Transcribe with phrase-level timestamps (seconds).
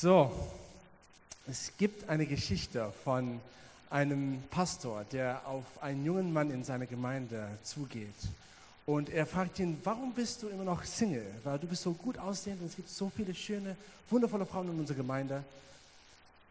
[0.00, 0.32] So,
[1.46, 3.38] es gibt eine Geschichte von
[3.90, 8.14] einem Pastor, der auf einen jungen Mann in seiner Gemeinde zugeht.
[8.86, 11.26] Und er fragt ihn, warum bist du immer noch Single?
[11.44, 13.76] Weil du bist so gut aussehend und es gibt so viele schöne,
[14.08, 15.44] wundervolle Frauen in unserer Gemeinde.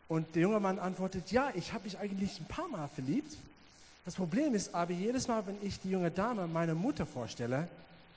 [0.07, 3.35] Und der junge Mann antwortet, ja, ich habe mich eigentlich ein paar Mal verliebt.
[4.05, 7.67] Das Problem ist aber, jedes Mal, wenn ich die junge Dame meiner Mutter vorstelle,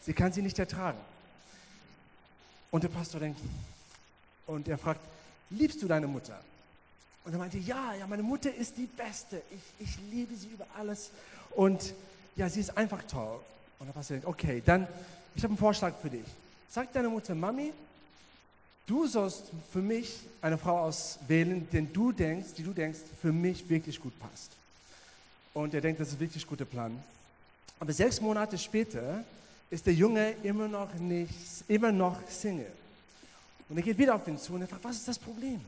[0.03, 0.99] sie kann sie nicht ertragen.
[2.71, 3.41] Und der Pastor denkt,
[4.47, 5.01] und er fragt,
[5.53, 6.39] liebst du deine Mutter?
[7.25, 9.43] Und er meinte, ja, ja, meine Mutter ist die Beste.
[9.51, 11.11] Ich, ich liebe sie über alles.
[11.55, 11.95] Und
[12.37, 13.39] ja, sie ist einfach toll.
[13.79, 14.87] Und der Pastor denkt, okay, dann,
[15.35, 16.27] ich habe einen Vorschlag für dich.
[16.69, 17.73] Sag deiner Mutter, Mami,
[18.87, 23.69] du sollst für mich eine Frau auswählen, den du denkst, die du denkst, für mich
[23.69, 24.51] wirklich gut passt.
[25.55, 26.99] Und er denkt, das ist ein wirklich guter Plan.
[27.79, 29.25] Aber sechs Monate später
[29.71, 31.35] ist der Junge immer noch nicht,
[31.69, 32.71] immer noch Single.
[33.73, 35.59] Und er geht wieder auf ihn zu und er fragt, was ist das Problem?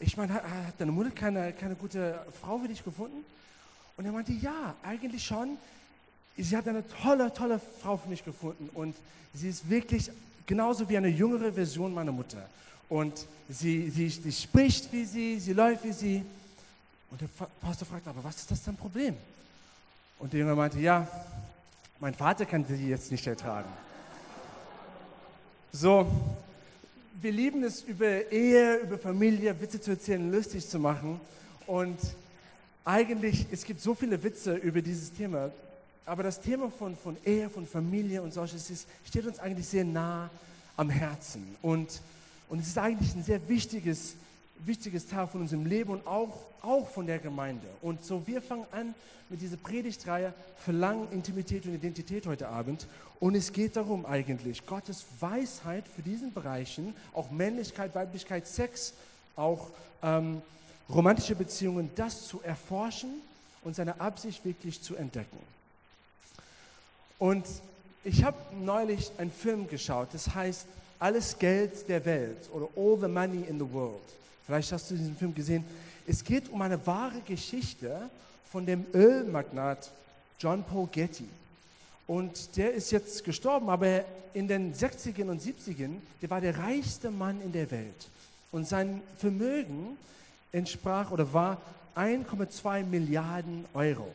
[0.00, 0.42] Ich meine, hat
[0.78, 3.22] deine Mutter keine, keine gute Frau für dich gefunden?
[3.98, 5.58] Und er meinte, ja, eigentlich schon.
[6.38, 8.96] Sie hat eine tolle, tolle Frau für mich gefunden und
[9.34, 10.10] sie ist wirklich
[10.46, 12.48] genauso wie eine jüngere Version meiner Mutter.
[12.88, 16.24] Und sie, sie, sie spricht wie sie, sie läuft wie sie.
[17.10, 17.28] Und der
[17.60, 19.14] Pastor fragt, aber was ist das dein Problem?
[20.18, 21.06] Und der Junge meinte, ja,
[22.00, 23.68] mein Vater kann sie jetzt nicht ertragen.
[25.72, 26.10] So,
[27.20, 31.20] wir lieben es, über Ehe, über Familie Witze zu erzählen, lustig zu machen.
[31.66, 31.98] Und
[32.84, 35.50] eigentlich, es gibt so viele Witze über dieses Thema.
[36.06, 39.84] Aber das Thema von, von Ehe, von Familie und solches ist, steht uns eigentlich sehr
[39.84, 40.28] nah
[40.76, 41.56] am Herzen.
[41.62, 42.00] Und,
[42.48, 44.14] und es ist eigentlich ein sehr wichtiges,
[44.58, 47.66] wichtiges Teil von unserem Leben und auch, auch von der Gemeinde.
[47.82, 48.94] Und so, wir fangen an
[49.28, 52.86] mit dieser Predigtreihe Verlangen, Intimität und Identität heute Abend.
[53.20, 58.94] Und es geht darum eigentlich, Gottes Weisheit für diesen Bereichen, auch Männlichkeit, Weiblichkeit, Sex,
[59.36, 59.70] auch
[60.02, 60.42] ähm,
[60.88, 63.22] romantische Beziehungen, das zu erforschen
[63.62, 65.38] und seine Absicht wirklich zu entdecken.
[67.18, 67.46] Und
[68.04, 70.66] ich habe neulich einen Film geschaut, das heißt
[70.98, 74.02] Alles Geld der Welt oder All the Money in the World.
[74.46, 75.64] Vielleicht hast du diesen Film gesehen.
[76.06, 78.10] Es geht um eine wahre Geschichte
[78.50, 79.90] von dem Ölmagnat
[80.38, 81.28] John Paul Getty.
[82.06, 87.10] Und der ist jetzt gestorben, aber in den 60ern und 70ern, der war der reichste
[87.10, 88.08] Mann in der Welt.
[88.52, 89.96] Und sein Vermögen
[90.52, 91.60] entsprach oder war
[91.96, 94.08] 1,2 Milliarden Euro.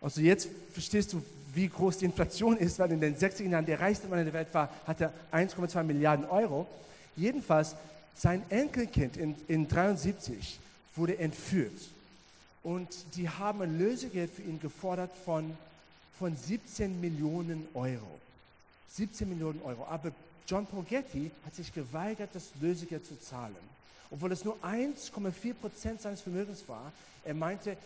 [0.00, 1.22] Also jetzt verstehst du,
[1.54, 4.34] wie groß die Inflation ist, weil in den 60er Jahren der reichste Mann in der
[4.34, 6.66] Welt war, hatte 1,2 Milliarden Euro.
[7.16, 7.76] Jedenfalls,
[8.16, 10.58] sein Enkelkind in, in 73
[10.94, 11.78] wurde entführt.
[12.62, 15.56] Und die haben ein Lösegeld für ihn gefordert von,
[16.18, 18.18] von 17 Millionen Euro.
[18.94, 19.86] 17 Millionen Euro.
[19.86, 20.10] Aber
[20.48, 23.54] John Porgetti hat sich geweigert, das Lösegeld zu zahlen.
[24.10, 26.92] Obwohl es nur 1,4 Prozent seines Vermögens war.
[27.24, 27.76] Er meinte,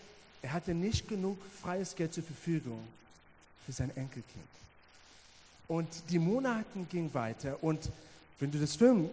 [0.43, 2.81] er hatte nicht genug freies Geld zur Verfügung
[3.67, 4.45] für sein Enkelkind.
[5.69, 7.91] Und die Monate gingen weiter und
[8.39, 9.11] wenn du das Film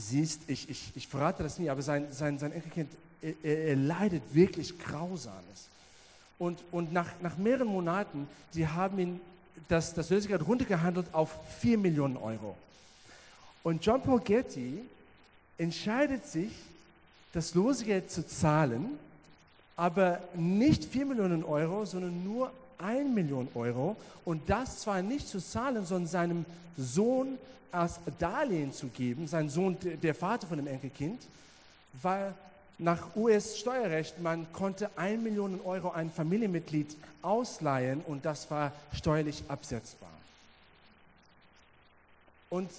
[0.00, 2.90] siehst, ich, ich, ich verrate das nie, aber sein, sein, sein Enkelkind,
[3.22, 5.68] er, er leidet wirklich Grausames.
[6.38, 9.20] Und, und nach, nach mehreren Monaten, die haben ihn
[9.68, 12.56] das, das Lösegeld runtergehandelt auf 4 Millionen Euro.
[13.62, 14.82] Und John Paul Getty
[15.58, 16.50] entscheidet sich,
[17.32, 18.98] das Losegeld zu zahlen,
[19.76, 22.52] aber nicht 4 Millionen Euro, sondern nur
[22.82, 26.44] 1 Million Euro und das zwar nicht zu zahlen, sondern seinem
[26.76, 27.38] Sohn
[27.72, 31.20] als Darlehen zu geben, sein Sohn, der Vater von dem Enkelkind,
[32.02, 32.34] weil
[32.78, 40.08] nach US-Steuerrecht man konnte 1 Million Euro ein Familienmitglied ausleihen und das war steuerlich absetzbar.
[42.48, 42.70] Und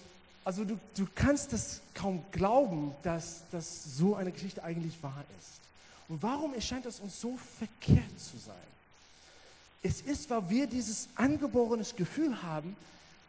[0.44, 5.62] also du, du kannst es kaum glauben, dass, dass so eine Geschichte eigentlich wahr ist.
[6.10, 8.56] Und warum erscheint es uns so verkehrt zu sein?
[9.84, 12.76] Es ist, weil wir dieses angeborenes Gefühl haben,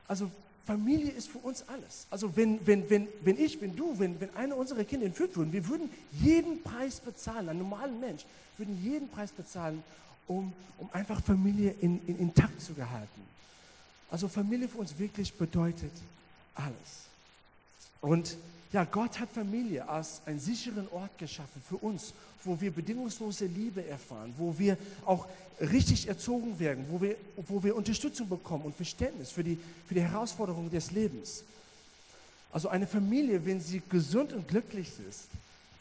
[0.06, 0.30] also
[0.66, 2.06] Familie ist für uns alles.
[2.10, 5.52] Also wenn, wenn, wenn, wenn ich, wenn du, wenn, wenn eine unserer Kinder entführt würden,
[5.52, 5.91] wir würden
[6.21, 8.24] jeden Preis bezahlen, ein normaler Mensch
[8.59, 9.82] würden jeden Preis bezahlen,
[10.28, 13.22] um, um einfach Familie in, in, intakt zu gehalten.
[14.10, 15.92] Also Familie für uns wirklich bedeutet
[16.54, 17.06] alles.
[18.00, 18.36] Und
[18.72, 22.15] ja, Gott hat Familie als einen sicheren Ort geschaffen für uns,
[22.45, 25.27] wo wir bedingungslose Liebe erfahren, wo wir auch
[25.60, 30.03] richtig erzogen werden, wo wir, wo wir Unterstützung bekommen und Verständnis für die, für die
[30.03, 31.45] Herausforderungen des Lebens.
[32.51, 35.28] Also eine Familie, wenn sie gesund und glücklich ist,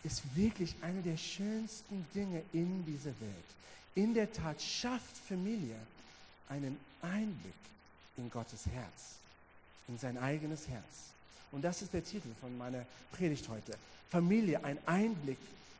[0.04, 3.52] ist wirklich eine der schönsten Dinge in dieser Welt.
[3.96, 5.76] In der Tat schafft Familie
[6.50, 7.54] einen Einblick
[8.18, 9.16] in Gottes Herz,
[9.88, 11.12] in sein eigenes Herz.
[11.52, 13.74] Und das ist der Titel von meiner Predigt heute.
[14.10, 15.38] Familie ein Einblick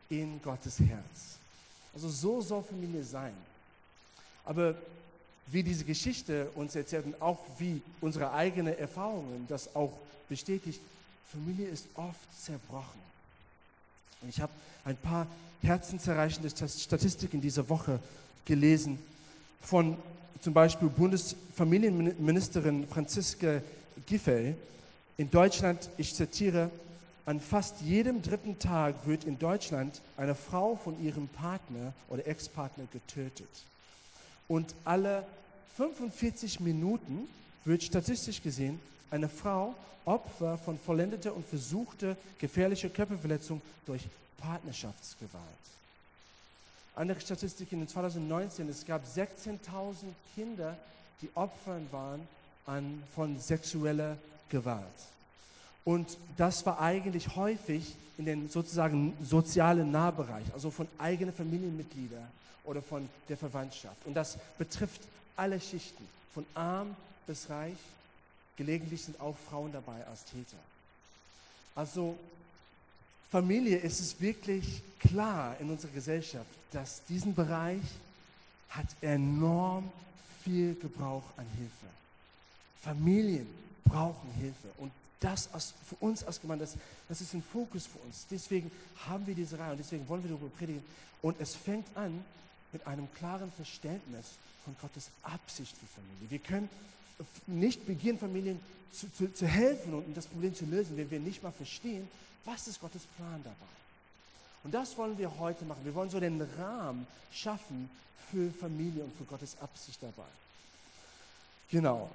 [0.10, 1.38] in Gottes Herz.
[1.94, 3.34] Also so soll Familie sein.
[4.46, 4.76] Aber
[5.48, 9.92] wie diese Geschichte uns erzählt und auch wie unsere eigenen Erfahrungen das auch
[10.30, 10.80] bestätigt,
[11.32, 13.00] Familie ist oft zerbrochen.
[14.22, 14.52] Und ich habe
[14.86, 15.28] ein paar
[15.62, 18.00] herzenserreichende Statistiken diese Woche
[18.46, 19.00] gelesen
[19.62, 19.98] von
[20.42, 23.62] zum Beispiel Bundesfamilienministerin Franziska
[24.06, 24.56] Giffey.
[25.22, 26.72] In Deutschland, ich zitiere,
[27.28, 32.86] an fast jedem dritten Tag wird in Deutschland eine Frau von ihrem Partner oder Ex-Partner
[32.92, 33.48] getötet.
[34.48, 35.24] Und alle
[35.78, 37.28] 45 Minuten
[37.66, 38.80] wird statistisch gesehen
[39.12, 39.76] eine Frau
[40.06, 44.02] Opfer von vollendeter und versuchter gefährlicher Körperverletzung durch
[44.40, 45.44] Partnerschaftsgewalt.
[46.96, 49.58] Andere Statistiken in 2019, es gab 16.000
[50.34, 50.76] Kinder,
[51.22, 52.28] die Opfer waren
[52.66, 54.18] an, von sexueller
[54.52, 54.86] Gewalt.
[55.84, 62.28] Und das war eigentlich häufig in den sozusagen sozialen Nahbereich, also von eigenen Familienmitgliedern
[62.66, 63.98] oder von der Verwandtschaft.
[64.06, 65.02] Und das betrifft
[65.36, 66.96] alle Schichten, von arm
[67.26, 67.78] bis reich.
[68.58, 70.58] Gelegentlich sind auch Frauen dabei als Täter.
[71.74, 72.16] Also
[73.32, 77.82] Familie ist es wirklich klar in unserer Gesellschaft, dass diesen Bereich
[78.70, 79.90] hat enorm
[80.44, 81.88] viel Gebrauch an Hilfe.
[82.84, 83.48] Familien
[83.86, 86.76] brauchen Hilfe und das als, für uns als Gemeinde, das,
[87.08, 88.26] das ist ein Fokus für uns.
[88.30, 88.72] Deswegen
[89.08, 90.84] haben wir diese Reihe und deswegen wollen wir darüber predigen.
[91.22, 92.24] Und es fängt an
[92.72, 94.26] mit einem klaren Verständnis
[94.66, 96.30] von Gottes Absicht für Familie.
[96.30, 96.70] Wir können
[97.46, 98.60] nicht beginnen, Familien
[98.92, 102.08] zu, zu, zu helfen und das Problem zu lösen, wenn wir nicht mal verstehen,
[102.46, 103.56] was ist Gottes Plan dabei?
[104.64, 105.84] Und das wollen wir heute machen.
[105.84, 107.90] Wir wollen so den Rahmen schaffen
[108.32, 110.28] für Familie und für Gottes Absicht dabei.
[111.70, 112.10] Genau.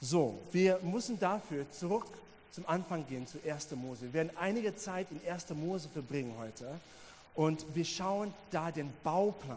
[0.00, 2.06] So, wir müssen dafür zurück
[2.52, 3.70] zum Anfang gehen, zu 1.
[3.72, 4.02] Mose.
[4.02, 5.50] Wir werden einige Zeit in 1.
[5.50, 6.66] Mose verbringen heute
[7.34, 9.56] und wir schauen da den Bauplan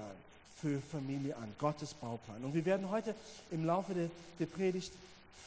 [0.61, 2.43] für Familie an, Gottes Bauplan.
[2.43, 3.15] Und wir werden heute
[3.51, 4.09] im Laufe der,
[4.39, 4.91] der Predigt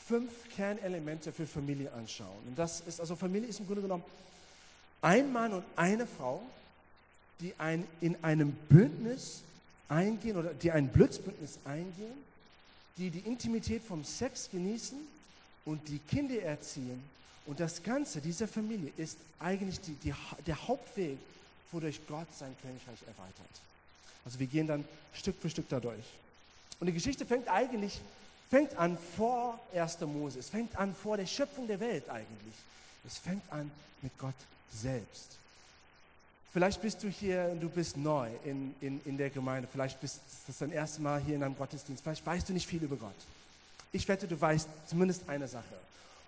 [0.07, 2.29] fünf Kernelemente für Familie anschauen.
[2.47, 4.05] Und das ist, also Familie ist im Grunde genommen
[5.01, 6.43] ein Mann und eine Frau,
[7.41, 9.43] die ein, in einem Bündnis
[9.89, 12.32] eingehen oder die ein Blitzbündnis eingehen,
[12.97, 14.99] die die Intimität vom Sex genießen
[15.65, 17.03] und die Kinder erziehen.
[17.47, 20.15] Und das Ganze dieser Familie ist eigentlich die, die,
[20.47, 21.19] der Hauptweg,
[21.71, 23.61] wodurch Gott sein Königreich erweitert.
[24.25, 24.85] Also wir gehen dann
[25.15, 26.05] Stück für Stück dadurch.
[26.79, 28.01] Und die Geschichte fängt eigentlich
[28.53, 30.01] fängt an vor 1.
[30.03, 30.39] Mose.
[30.39, 32.55] Es fängt an vor der Schöpfung der Welt eigentlich.
[33.07, 33.71] Es fängt an
[34.03, 34.35] mit Gott
[34.71, 35.39] selbst.
[36.53, 39.69] Vielleicht bist du hier und du bist neu in, in, in der Gemeinde.
[39.73, 42.03] Vielleicht bist das dein erstes Mal hier in einem Gottesdienst.
[42.03, 43.15] Vielleicht weißt du nicht viel über Gott.
[43.91, 45.75] Ich wette, du weißt zumindest eine Sache.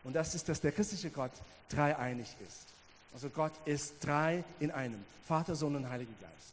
[0.03, 1.33] Und das ist, dass der christliche Gott
[1.69, 2.67] dreieinig ist.
[3.13, 5.05] Also Gott ist drei in einem.
[5.27, 6.53] Vater, Sohn und Heiliger Geist.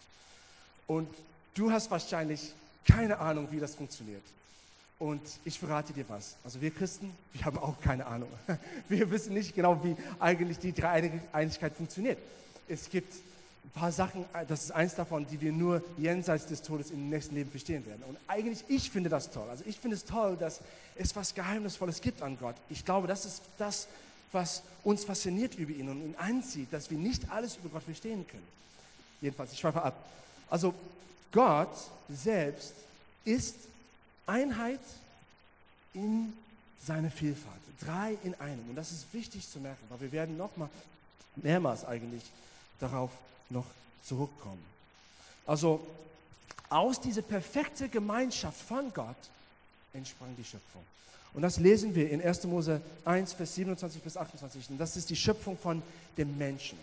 [0.88, 1.09] Und
[1.56, 2.53] du hast wahrscheinlich
[2.85, 4.23] keine Ahnung, wie das funktioniert.
[5.00, 6.35] Und ich verrate dir was.
[6.44, 8.29] Also wir Christen, wir haben auch keine Ahnung.
[8.88, 12.19] Wir wissen nicht genau, wie eigentlich die Dreieinigkeit funktioniert.
[12.68, 13.13] Es gibt
[13.63, 17.35] ein paar Sachen, das ist eins davon, die wir nur jenseits des Todes im nächsten
[17.35, 18.03] Leben verstehen werden.
[18.07, 19.47] Und eigentlich, ich finde das toll.
[19.49, 20.61] Also ich finde es toll, dass
[20.95, 22.55] es was Geheimnisvolles gibt an Gott.
[22.69, 23.87] Ich glaube, das ist das,
[24.31, 28.25] was uns fasziniert über ihn und ihn anzieht, dass wir nicht alles über Gott verstehen
[28.27, 28.47] können.
[29.21, 29.95] Jedenfalls, ich schweife ab.
[30.49, 30.73] Also
[31.31, 31.75] Gott
[32.09, 32.73] selbst
[33.23, 33.56] ist
[34.25, 34.80] Einheit
[35.94, 36.33] in
[36.85, 37.61] seiner Vielfalt.
[37.80, 38.69] Drei in einem.
[38.69, 40.69] Und das ist wichtig zu merken, weil wir werden noch mal
[41.35, 42.23] mehrmals eigentlich
[42.80, 43.11] darauf
[43.51, 43.65] noch
[44.03, 44.63] zurückkommen.
[45.45, 45.85] Also
[46.69, 49.15] aus dieser perfekten Gemeinschaft von Gott
[49.93, 50.83] entsprang die Schöpfung.
[51.33, 52.43] Und das lesen wir in 1.
[52.45, 54.69] Mose 1, Vers 27 bis 28.
[54.71, 55.81] Und das ist die Schöpfung von
[56.17, 56.77] dem Menschen.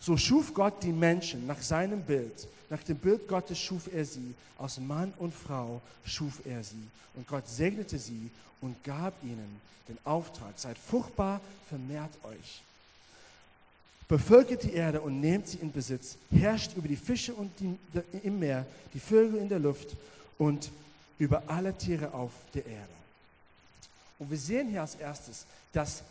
[0.00, 2.48] So schuf Gott die Menschen nach seinem Bild.
[2.68, 4.34] Nach dem Bild Gottes schuf er sie.
[4.58, 6.86] Aus Mann und Frau schuf er sie.
[7.14, 8.30] Und Gott segnete sie
[8.60, 12.62] und gab ihnen den Auftrag, seid fruchtbar, vermehrt euch.
[14.08, 16.16] Bevölkert die Erde und nehmt sie in Besitz.
[16.30, 17.76] Herrscht über die Fische und die,
[18.22, 19.96] im Meer, die Vögel in der Luft
[20.38, 20.70] und
[21.18, 22.92] über alle Tiere auf der Erde.
[24.18, 26.02] Und wir sehen hier als erstes, dass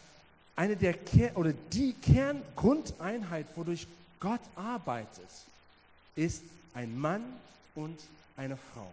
[0.56, 3.88] eine der Ker oder die Kerngrundeinheit, wodurch
[4.20, 5.30] Gott arbeitet,
[6.16, 7.24] ist ein Mann
[7.75, 8.00] und
[8.38, 8.88] eine Frau.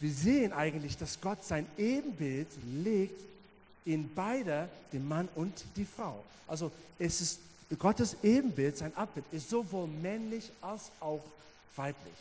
[0.00, 2.48] Wir sehen eigentlich, dass Gott sein Ebenbild
[2.82, 3.20] legt
[3.84, 6.22] in beide, den Mann und die Frau.
[6.46, 7.40] Also es ist
[7.76, 11.22] Gottes Ebenbild, sein Abbild, ist sowohl männlich als auch
[11.76, 12.14] weiblich.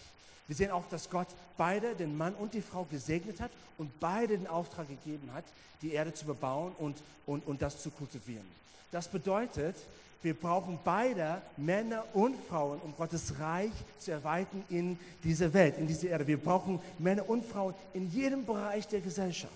[0.47, 4.37] Wir sehen auch, dass Gott beide, den Mann und die Frau, gesegnet hat und beide
[4.37, 5.45] den Auftrag gegeben hat,
[5.81, 8.45] die Erde zu bebauen und, und, und das zu kultivieren.
[8.91, 9.75] Das bedeutet,
[10.23, 15.85] Wir brauchen beide, Männer und Frauen, um Gottes Reich zu erweitern in diese Welt, in
[15.85, 16.25] diese Erde.
[16.25, 19.51] Wir brauchen Männer und Frauen in jedem Bereich der Gesellschaft.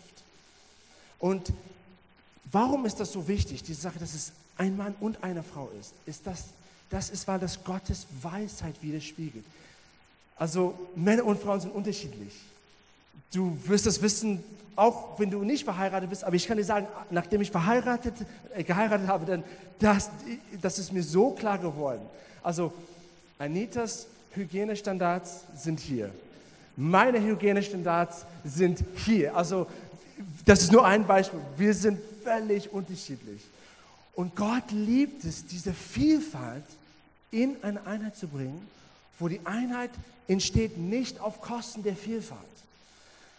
[1.20, 1.54] Und
[2.52, 5.94] warum ist das so wichtig, diese Sache, dass es ein Mann und eine Frau ist?
[6.06, 6.46] Ist das,
[6.90, 9.46] das ist, weil das Gottes Weisheit widerspiegelt.
[10.38, 12.34] Also Männer und Frauen sind unterschiedlich.
[13.34, 14.44] Du wirst das wissen,
[14.76, 18.14] auch wenn du nicht verheiratet bist, aber ich kann dir sagen, nachdem ich verheiratet,
[18.56, 19.44] äh, geheiratet habe, dann
[19.80, 20.10] das,
[20.62, 22.02] das ist mir so klar geworden.
[22.44, 22.72] Also
[23.40, 26.12] Anitas Hygienestandards sind hier.
[26.76, 29.36] Meine Hygienestandards sind hier.
[29.36, 29.68] Also
[30.46, 31.40] das ist nur ein Beispiel.
[31.58, 33.42] Wir sind völlig unterschiedlich.
[34.18, 36.66] Und Gott liebt es, diese Vielfalt
[37.30, 38.68] in eine Einheit zu bringen,
[39.20, 39.92] wo die Einheit
[40.28, 42.42] entsteht nicht auf Kosten der Vielfalt.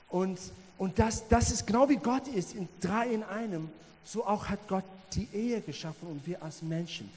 [0.09, 0.39] Und,
[0.79, 3.69] und das, das ist genau wie Gott ist, in drei in einem,
[4.05, 7.11] so auch hat Gott die Ehe geschaffen und wir als Menschen.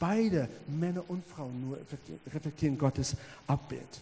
[0.00, 1.78] Beide, Männer und Frauen, nur
[2.34, 3.14] reflektieren Gottes
[3.46, 4.00] Abbild.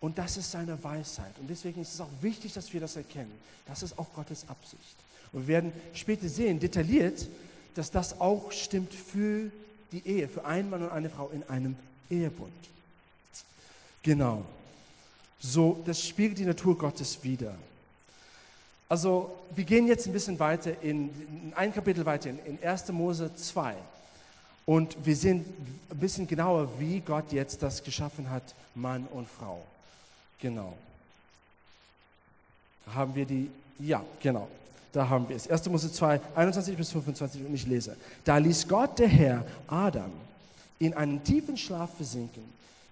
[0.00, 1.38] Und das ist seine Weisheit.
[1.38, 3.30] Und deswegen ist es auch wichtig, dass wir das erkennen.
[3.68, 4.96] Das ist auch Gottes Absicht.
[5.32, 7.24] Und wir werden später sehen, detailliert,
[7.74, 9.50] dass das auch stimmt für
[9.92, 11.76] die Ehe, für einen Mann und eine Frau in einem
[12.10, 12.52] Ehebund.
[14.02, 14.44] Genau.
[15.40, 17.54] So, das spiegelt die Natur Gottes wider.
[18.88, 21.10] Also, wir gehen jetzt ein bisschen weiter, in,
[21.44, 22.88] in ein Kapitel weiter, in, in 1.
[22.88, 23.74] Mose 2.
[24.64, 25.44] Und wir sehen
[25.90, 28.42] ein bisschen genauer, wie Gott jetzt das geschaffen hat,
[28.74, 29.62] Mann und Frau.
[30.40, 30.74] Genau.
[32.94, 34.48] Haben wir die, ja, genau.
[34.98, 35.48] Da haben wir es.
[35.48, 35.68] 1.
[35.68, 37.96] Mose 2, 21 bis 25 und ich lese.
[38.24, 40.10] Da ließ Gott der Herr Adam
[40.80, 42.42] in einen tiefen Schlaf versinken.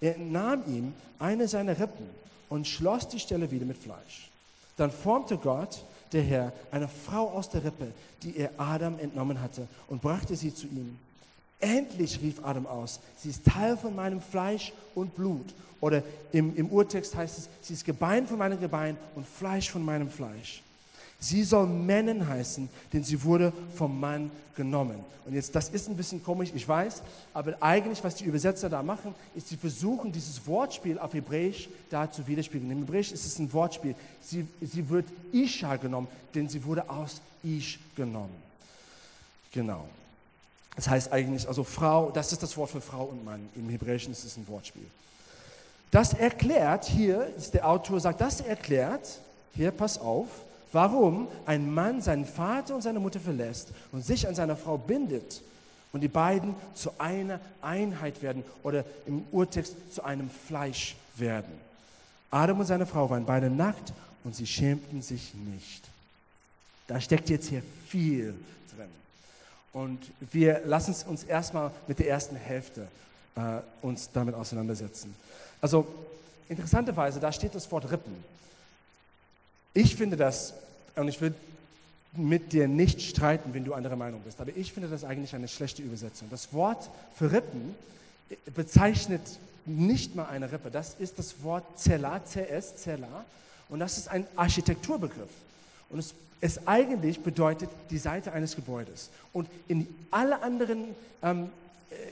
[0.00, 2.06] Er nahm ihm eine seiner Rippen
[2.48, 4.30] und schloss die Stelle wieder mit Fleisch.
[4.76, 5.82] Dann formte Gott,
[6.12, 7.88] der Herr, eine Frau aus der Rippe,
[8.22, 10.96] die er Adam entnommen hatte, und brachte sie zu ihm.
[11.58, 15.46] Endlich rief Adam aus, sie ist Teil von meinem Fleisch und Blut.
[15.80, 19.84] Oder im, im Urtext heißt es, sie ist Gebein von meinem Gebein und Fleisch von
[19.84, 20.62] meinem Fleisch.
[21.18, 25.04] Sie soll Männin heißen, denn sie wurde vom Mann genommen.
[25.24, 27.02] Und jetzt, das ist ein bisschen komisch, ich weiß,
[27.34, 32.10] aber eigentlich, was die Übersetzer da machen, ist, sie versuchen, dieses Wortspiel auf Hebräisch da
[32.10, 32.70] zu widerspiegeln.
[32.70, 33.94] Im Hebräisch ist es ein Wortspiel.
[34.22, 38.34] Sie, sie wird Isha genommen, denn sie wurde aus Ish genommen.
[39.52, 39.88] Genau.
[40.76, 43.48] Das heißt eigentlich, also Frau, das ist das Wort für Frau und Mann.
[43.56, 44.86] Im Hebräischen ist es ein Wortspiel.
[45.90, 49.18] Das erklärt, hier ist der Autor sagt, das erklärt,
[49.54, 50.28] hier pass auf,
[50.72, 55.42] warum ein Mann seinen Vater und seine Mutter verlässt und sich an seine Frau bindet
[55.92, 61.52] und die beiden zu einer Einheit werden oder im Urtext zu einem Fleisch werden.
[62.30, 63.92] Adam und seine Frau waren beide nackt
[64.24, 65.84] und sie schämten sich nicht.
[66.86, 68.34] Da steckt jetzt hier viel
[68.74, 68.88] drin.
[69.72, 70.00] Und
[70.32, 72.88] wir lassen uns erstmal mit der ersten Hälfte
[73.36, 75.14] äh, uns damit auseinandersetzen.
[75.60, 75.86] Also
[76.48, 78.14] interessanterweise, da steht das Wort Rippen.
[79.76, 80.54] Ich finde das
[80.94, 81.34] und ich will
[82.14, 85.48] mit dir nicht streiten, wenn du anderer Meinung bist, aber ich finde das eigentlich eine
[85.48, 86.28] schlechte Übersetzung.
[86.30, 87.74] Das Wort für Rippen
[88.54, 89.20] bezeichnet
[89.66, 90.70] nicht mal eine Rippe.
[90.70, 93.26] Das ist das Wort Zella, CS, Zella,
[93.68, 95.28] und das ist ein Architekturbegriff.
[95.90, 99.10] Und es, es eigentlich bedeutet die Seite eines Gebäudes.
[99.34, 101.50] Und in alle anderen ähm,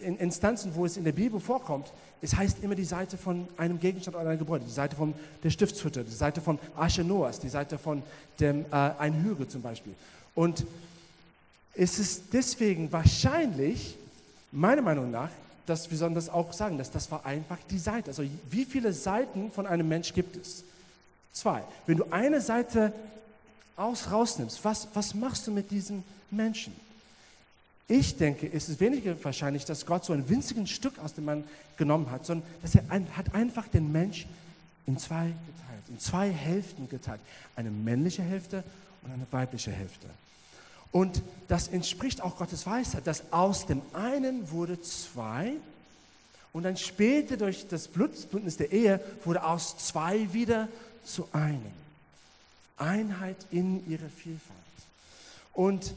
[0.03, 3.79] in Instanzen, wo es in der Bibel vorkommt, es heißt immer die Seite von einem
[3.79, 7.49] Gegenstand oder einem Gebäude, die Seite von der Stiftshütte, die Seite von Asche Noahs, die
[7.49, 8.03] Seite von
[8.41, 9.95] dem, äh, ein Hügel zum Beispiel.
[10.35, 10.65] Und
[11.75, 13.97] es ist deswegen wahrscheinlich,
[14.53, 15.31] meiner Meinung nach,
[15.67, 18.09] dass wir das auch sagen, dass das war einfach die Seite.
[18.09, 20.65] Also wie viele Seiten von einem Mensch gibt es?
[21.33, 21.63] Zwei.
[21.87, 22.93] Wenn du eine Seite
[23.77, 26.75] aus, rausnimmst, was, was machst du mit diesem Menschen?
[27.87, 31.45] Ich denke, es ist weniger wahrscheinlich, dass Gott so ein winziges Stück aus dem Mann
[31.77, 34.27] genommen hat, sondern dass er ein, hat einfach den Mensch
[34.87, 37.21] in zwei geteilt, in zwei Hälften geteilt.
[37.57, 38.65] Eine männliche Hälfte
[39.03, 40.07] und eine weibliche Hälfte.
[40.93, 45.55] Und das entspricht auch Gottes Weisheit, dass aus dem einen wurde zwei
[46.53, 50.69] und dann später durch das Blutbündnis der Ehe wurde aus zwei wieder
[51.05, 51.73] zu einem.
[52.77, 54.41] Einheit in ihrer Vielfalt.
[55.53, 55.95] Und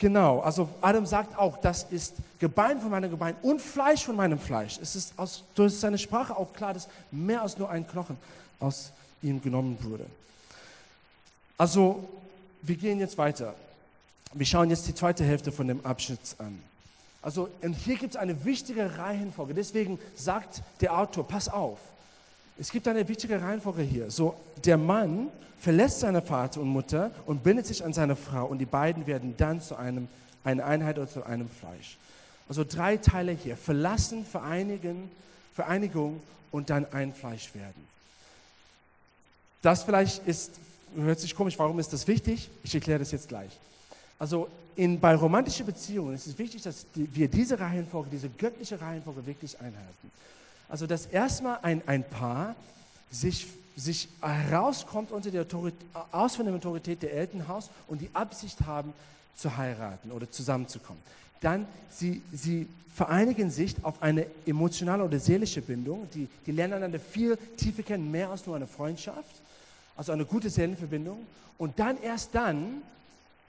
[0.00, 4.38] Genau, also Adam sagt auch, das ist Gebein von meinem Gebein und Fleisch von meinem
[4.38, 4.78] Fleisch.
[4.80, 8.16] Es ist aus, durch seine Sprache auch klar, dass mehr als nur ein Knochen
[8.58, 10.06] aus ihm genommen wurde.
[11.58, 12.08] Also,
[12.62, 13.54] wir gehen jetzt weiter.
[14.32, 16.58] Wir schauen jetzt die zweite Hälfte von dem Abschnitt an.
[17.20, 19.52] Also, und hier gibt es eine wichtige Reihenfolge.
[19.52, 21.78] Deswegen sagt der Autor, pass auf.
[22.60, 24.10] Es gibt eine wichtige Reihenfolge hier.
[24.10, 24.34] So,
[24.66, 28.66] der Mann verlässt seine Vater und Mutter und bindet sich an seine Frau und die
[28.66, 30.08] beiden werden dann zu einem,
[30.44, 31.96] einer Einheit oder zu einem Fleisch.
[32.50, 33.56] Also drei Teile hier.
[33.56, 35.10] Verlassen, vereinigen,
[35.54, 37.88] Vereinigung und dann ein Fleisch werden.
[39.62, 40.52] Das vielleicht ist,
[40.96, 42.50] hört sich komisch, warum ist das wichtig?
[42.62, 43.52] Ich erkläre das jetzt gleich.
[44.18, 48.78] Also in, bei romantischen Beziehungen ist es wichtig, dass die, wir diese Reihenfolge, diese göttliche
[48.78, 50.10] Reihenfolge wirklich einhalten.
[50.70, 52.54] Also dass erstmal ein, ein Paar
[53.10, 58.60] sich, sich herauskommt unter der Autorität, aus von der Autorität der Elternhaus und die Absicht
[58.62, 58.92] haben,
[59.36, 61.02] zu heiraten oder zusammenzukommen.
[61.40, 66.08] Dann sie, sie vereinigen sich auf eine emotionale oder seelische Bindung.
[66.14, 69.36] Die, die lernen einander viel tiefer kennen, mehr als nur eine Freundschaft.
[69.96, 71.26] Also eine gute Seelenverbindung.
[71.56, 72.82] Und dann erst dann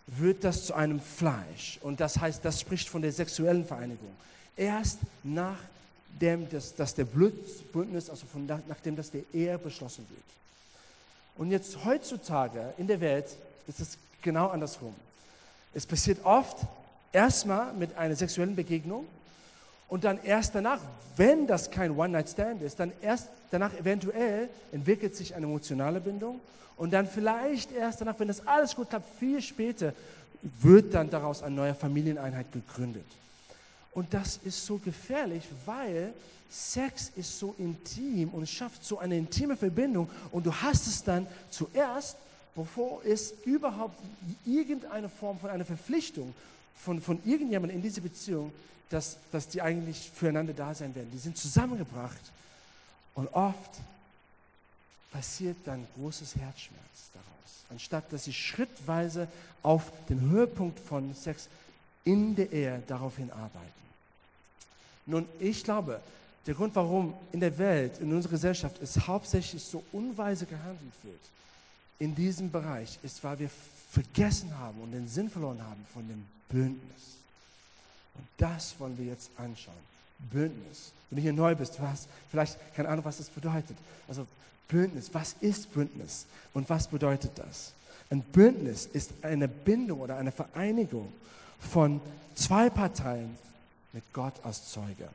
[0.07, 1.79] wird das zu einem Fleisch.
[1.81, 4.11] Und das heißt, das spricht von der sexuellen Vereinigung.
[4.55, 5.80] Erst nachdem
[6.19, 10.21] das, dass der Blutbündnis, also von, nachdem das der Ehe beschlossen wird.
[11.37, 13.25] Und jetzt heutzutage in der Welt
[13.67, 14.93] ist es genau andersrum.
[15.73, 16.57] Es passiert oft
[17.11, 19.07] erstmal mit einer sexuellen Begegnung
[19.87, 20.79] und dann erst danach,
[21.17, 26.39] wenn das kein One-Night-Stand ist, dann erst danach eventuell entwickelt sich eine emotionale Bindung
[26.77, 29.93] und dann vielleicht erst danach, wenn das alles gut klappt, viel später
[30.41, 33.05] wird dann daraus eine neue Familieneinheit gegründet.
[33.93, 36.13] Und das ist so gefährlich, weil
[36.49, 41.27] Sex ist so intim und schafft so eine intime Verbindung und du hast es dann
[41.49, 42.17] zuerst
[42.55, 43.97] bevor es überhaupt
[44.45, 46.33] irgendeine Form von einer Verpflichtung
[46.75, 48.51] von, von irgendjemandem in diese Beziehung,
[48.89, 51.09] dass, dass die eigentlich füreinander da sein werden.
[51.13, 52.19] Die sind zusammengebracht
[53.15, 53.71] und oft
[55.11, 59.27] passiert dann großes Herzschmerz daraus, anstatt dass sie schrittweise
[59.63, 61.47] auf den Höhepunkt von Sex
[62.03, 63.81] in der Ehe daraufhin arbeiten.
[65.05, 65.99] Nun, ich glaube,
[66.47, 71.19] der Grund, warum in der Welt, in unserer Gesellschaft es hauptsächlich so unweise gehandelt wird,
[71.99, 73.49] in diesem Bereich ist, weil wir
[73.91, 77.17] vergessen haben und den Sinn verloren haben von dem Bündnis.
[78.15, 79.75] Und das wollen wir jetzt anschauen.
[80.31, 80.91] Bündnis.
[81.09, 83.77] Wenn du hier neu bist, du hast vielleicht keine Ahnung, was das bedeutet.
[84.07, 84.25] Also
[84.67, 87.73] Bündnis, was ist Bündnis und was bedeutet das?
[88.09, 91.11] Ein Bündnis ist eine Bindung oder eine Vereinigung
[91.71, 92.01] von
[92.35, 93.37] zwei Parteien
[93.93, 95.09] mit Gott als Zeuge.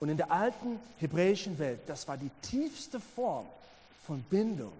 [0.00, 3.46] Und in der alten hebräischen Welt, das war die tiefste Form
[4.06, 4.72] von Bindung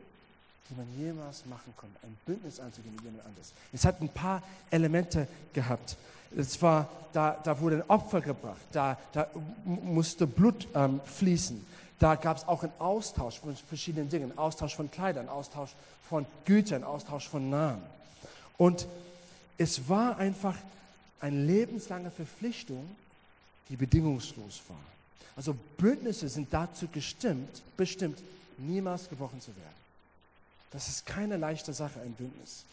[0.71, 3.53] die man jemals machen konnte, ein Bündnis einzugehen mit jemand anderes.
[3.73, 5.97] Es hat ein paar Elemente gehabt.
[6.37, 9.27] Es war, da, da wurde ein Opfer gebracht, da, da
[9.65, 11.65] musste Blut ähm, fließen.
[11.99, 15.71] Da gab es auch einen Austausch von verschiedenen Dingen, Austausch von Kleidern, Austausch
[16.09, 17.83] von Gütern, Austausch von Namen.
[18.59, 18.87] Und
[19.59, 20.57] es war einfach
[21.21, 22.89] eine lebenslange Verpflichtung,
[23.69, 24.77] die bedingungslos war.
[25.37, 28.19] Also Bündnisse sind dazu gestimmt, bestimmt,
[28.59, 29.85] niemals gebrochen zu werden.
[30.71, 32.65] Das ist keine leichte Sache, ein Bündnis.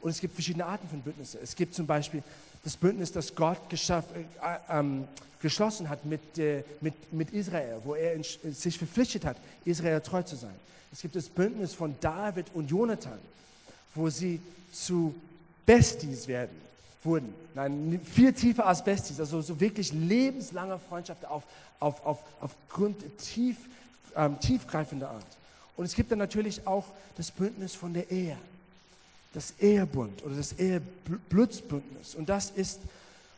[0.00, 1.40] Und es gibt verschiedene Arten von Bündnissen.
[1.42, 2.22] Es gibt zum Beispiel
[2.64, 5.08] das Bündnis, das Gott geschaff, äh, ähm,
[5.40, 10.22] geschlossen hat mit, äh, mit, mit Israel, wo er in, sich verpflichtet hat, Israel treu
[10.22, 10.54] zu sein.
[10.92, 13.18] Es gibt das Bündnis von David und Jonathan,
[13.94, 14.40] wo sie
[14.72, 15.14] zu
[15.66, 16.56] Besties werden,
[17.02, 17.34] wurden.
[17.54, 21.42] Nein, viel tiefer als Besties, also so wirklich lebenslange Freundschaft auf,
[21.80, 23.56] auf, auf, aufgrund tief,
[24.14, 25.26] ähm, tiefgreifender Art.
[25.76, 28.36] Und es gibt dann natürlich auch das Bündnis von der Ehe,
[29.34, 32.14] das Ehebund oder das Eheblutsbündnis.
[32.14, 32.80] Und das ist,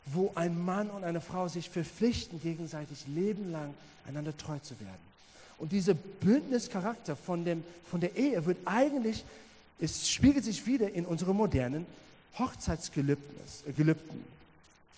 [0.06, 3.74] wo ein Mann und eine Frau sich verpflichten, gegenseitig lebenlang
[4.06, 5.08] einander treu zu werden.
[5.58, 9.24] Und dieser Bündnischarakter von, dem, von der Ehe wird eigentlich,
[9.80, 11.84] es spiegelt sich wieder in unserem modernen
[12.38, 13.36] Hochzeitsgelübden.
[13.66, 13.94] Äh,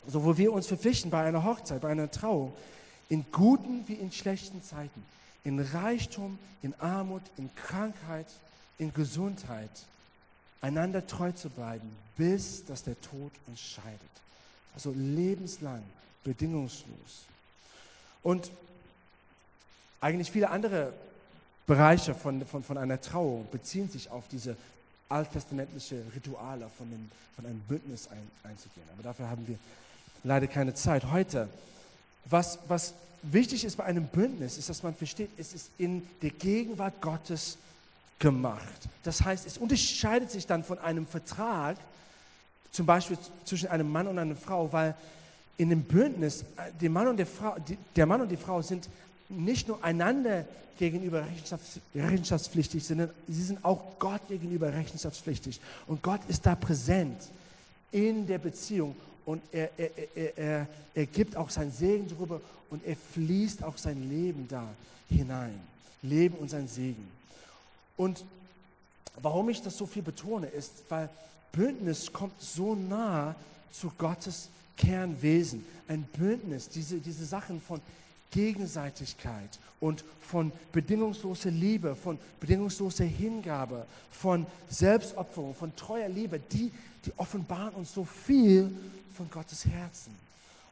[0.07, 2.53] also wo wir uns verpflichten bei einer Hochzeit, bei einer Trauung,
[3.09, 5.03] in guten wie in schlechten Zeiten
[5.45, 8.27] in Reichtum, in Armut, in Krankheit,
[8.79, 9.71] in Gesundheit,
[10.61, 14.01] einander treu zu bleiben, bis dass der Tod uns scheidet.
[14.75, 15.83] Also lebenslang,
[16.25, 17.25] bedingungslos.
[18.23, 18.51] Und
[20.01, 20.93] eigentlich viele andere
[21.67, 24.57] Bereiche von, von, von einer Trauung beziehen sich auf diese
[25.11, 28.87] alttestamentliche Rituale von, dem, von einem Bündnis ein, einzugehen.
[28.95, 29.59] Aber dafür haben wir
[30.25, 31.11] leider keine Zeit.
[31.11, 31.49] Heute,
[32.27, 36.31] was, was wichtig ist bei einem Bündnis, ist, dass man versteht, es ist in der
[36.31, 37.59] Gegenwart Gottes
[38.19, 38.89] gemacht.
[39.03, 41.77] Das heißt, es unterscheidet sich dann von einem Vertrag,
[42.71, 44.95] zum Beispiel zwischen einem Mann und einer Frau, weil
[45.57, 47.57] in dem Bündnis, äh, der Mann und, der Frau,
[47.97, 48.89] der Mann und die Frau sind
[49.31, 50.45] nicht nur einander
[50.79, 51.25] gegenüber
[51.95, 55.61] rechenschaftspflichtig, sondern sie sind auch Gott gegenüber rechenschaftspflichtig.
[55.87, 57.23] Und Gott ist da präsent
[57.93, 62.41] in der Beziehung und er, er, er, er, er gibt auch sein Segen darüber
[62.71, 64.67] und er fließt auch sein Leben da
[65.09, 65.61] hinein.
[66.03, 67.07] Leben und sein Segen.
[67.97, 68.25] Und
[69.21, 71.11] warum ich das so viel betone, ist, weil
[71.53, 73.35] Bündnis kommt so nah
[73.71, 75.65] zu Gottes Kernwesen.
[75.89, 77.81] Ein Bündnis, diese, diese Sachen von
[78.31, 86.71] Gegenseitigkeit und von bedingungsloser Liebe, von bedingungsloser Hingabe, von Selbstopferung, von treuer Liebe, die,
[87.05, 88.71] die offenbaren uns so viel
[89.17, 90.15] von Gottes Herzen.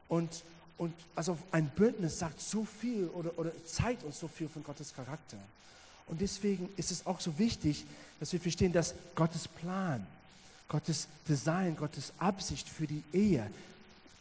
[0.09, 0.45] Und,
[0.77, 4.95] und also ein Bündnis sagt so viel oder, oder zeigt uns so viel von Gottes
[4.95, 5.39] Charakter.
[6.07, 7.85] Und deswegen ist es auch so wichtig,
[8.21, 10.07] dass wir verstehen, dass Gottes Plan,
[10.69, 13.51] Gottes Design, Gottes Absicht für die Ehe,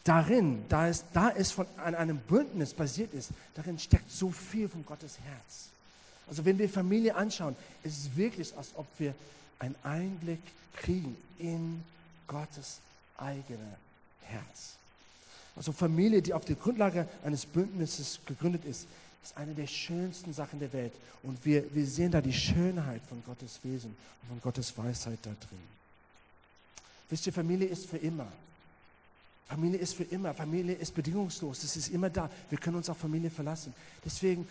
[0.08, 4.70] darin, da es, da es von an einem Bündnis basiert ist, darin steckt so viel
[4.70, 5.70] von Gottes Herz.
[6.28, 9.14] Also wenn wir Familie anschauen, ist es wirklich, als ob wir
[9.60, 10.42] einen Einblick
[10.76, 11.84] kriegen in
[12.28, 12.80] Gottes
[13.18, 13.78] eigene
[14.24, 14.76] Herz.
[15.56, 18.88] Also Familie, die auf der Grundlage eines Bündnisses gegründet ist,
[19.24, 20.94] ist eine der schönsten Sachen der Welt.
[21.24, 25.32] Und wir, wir sehen da die Schönheit von Gottes Wesen und von Gottes Weisheit da
[25.32, 25.78] drin.
[27.10, 28.28] Wisst ihr, Familie ist für immer.
[29.48, 30.34] Familie ist für immer.
[30.34, 31.64] Familie ist bedingungslos.
[31.64, 32.30] Es ist immer da.
[32.50, 33.74] Wir können uns auf Familie verlassen.
[34.04, 34.48] Deswegen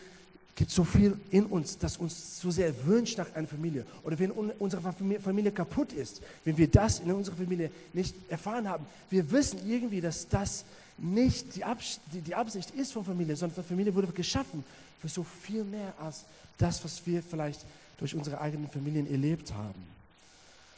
[0.54, 3.84] gibt es so viel in uns, das uns so sehr wünscht nach einer Familie.
[4.02, 4.82] Oder wenn unsere
[5.20, 10.00] Familie kaputt ist, wenn wir das in unserer Familie nicht erfahren haben, wir wissen irgendwie,
[10.00, 10.64] dass das
[10.96, 14.64] nicht die, Abs die, die Absicht ist von Familie, sondern Familie wurde geschaffen
[15.00, 16.24] für so viel mehr als
[16.56, 17.60] das, was wir vielleicht
[17.98, 19.82] durch unsere eigenen Familien erlebt haben.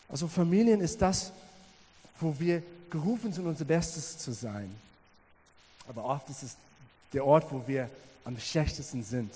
[0.09, 1.33] Also Familien ist das,
[2.21, 4.75] wo wir gerufen sind, unser Bestes zu sein.
[5.89, 6.57] Aber oft ist es
[7.13, 7.89] der Ort, wo wir
[8.25, 9.33] am schlechtesten sind.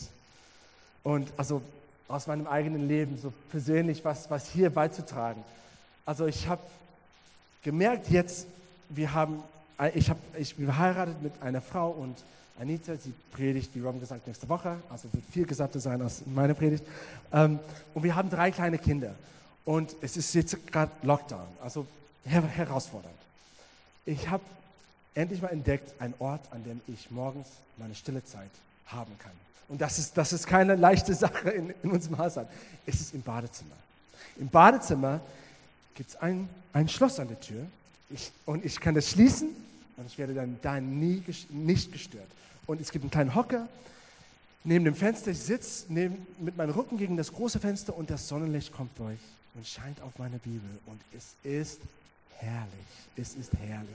[1.02, 1.62] Und also
[2.08, 5.42] aus meinem eigenen Leben so persönlich was, was hier beizutragen.
[6.04, 6.62] Also ich habe
[7.62, 8.46] gemerkt jetzt,
[8.90, 9.42] wir haben,
[9.94, 12.16] ich, hab, ich bin verheiratet mit einer Frau und
[12.60, 16.54] Anita, sie predigt, wie Robin gesagt, nächste Woche, also wird viel gesagter sein als meine
[16.54, 16.84] Predigt.
[17.32, 17.58] Ähm,
[17.94, 19.14] und wir haben drei kleine Kinder.
[19.64, 21.86] Und es ist jetzt gerade Lockdown, also
[22.24, 23.22] herausfordernd
[24.06, 24.42] ich habe
[25.14, 28.50] endlich mal entdeckt, einen Ort, an dem ich morgens meine stille Zeit
[28.86, 29.32] haben kann.
[29.68, 32.48] Und das ist, das ist keine leichte Sache in, in unserem Haushalt.
[32.86, 33.76] Es ist im Badezimmer.
[34.38, 35.20] Im Badezimmer
[35.94, 37.66] gibt es ein, ein Schloss an der Tür
[38.10, 39.48] ich, und ich kann das schließen
[39.96, 42.28] und ich werde dann da nie, nicht gestört.
[42.66, 43.68] Und es gibt einen kleinen Hocker
[44.64, 45.30] neben dem Fenster.
[45.30, 49.18] Ich sitze mit meinem Rücken gegen das große Fenster und das Sonnenlicht kommt durch
[49.54, 50.68] und scheint auf meine Bibel.
[50.86, 51.80] Und es ist
[52.42, 52.92] herrlich.
[53.16, 53.88] Es ist herrlich.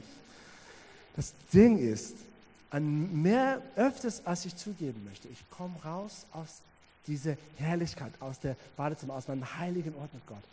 [1.16, 2.16] Das Ding ist,
[2.70, 6.62] an mehr öfters, als ich zugeben möchte, ich komme raus aus
[7.08, 10.44] dieser Herrlichkeit, aus der Badezimmer, aus meinem heiligen Ort mit Gott.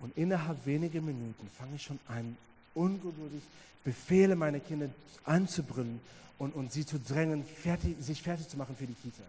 [0.00, 2.36] Und innerhalb weniger Minuten fange ich schon an,
[2.74, 3.42] ungeduldig
[3.84, 4.88] Befehle meine Kinder
[5.24, 6.00] anzubrüllen
[6.38, 9.22] und, und sie zu drängen, fertig, sich fertig zu machen für die Kita.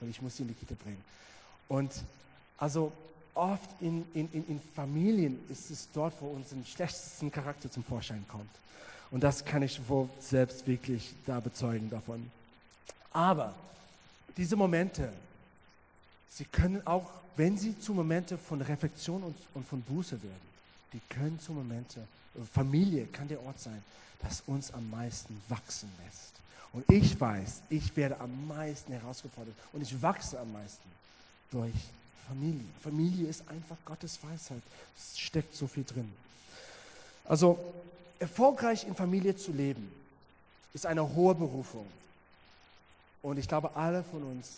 [0.00, 1.02] Weil ich muss sie in die Kita bringen.
[1.68, 1.92] Und
[2.58, 2.92] also
[3.34, 8.50] oft in, in, in Familien ist es dort, wo unser schlechtesten Charakter zum Vorschein kommt.
[9.10, 12.30] Und das kann ich wohl selbst wirklich da bezeugen davon.
[13.12, 13.54] Aber
[14.36, 15.12] diese Momente,
[16.30, 20.54] sie können auch, wenn sie zu Momente von Reflexion und, und von Buße werden,
[20.92, 22.06] die können zu Momente,
[22.52, 23.82] Familie kann der Ort sein,
[24.20, 26.32] das uns am meisten wachsen lässt.
[26.72, 30.88] Und ich weiß, ich werde am meisten herausgefordert und ich wachse am meisten
[31.52, 31.72] durch
[32.28, 32.64] Familie.
[32.82, 34.62] Familie ist einfach Gottes Weisheit.
[34.96, 36.10] Es steckt so viel drin.
[37.24, 37.58] Also
[38.18, 39.90] erfolgreich in Familie zu leben,
[40.72, 41.86] ist eine hohe Berufung.
[43.22, 44.50] Und ich glaube, alle von uns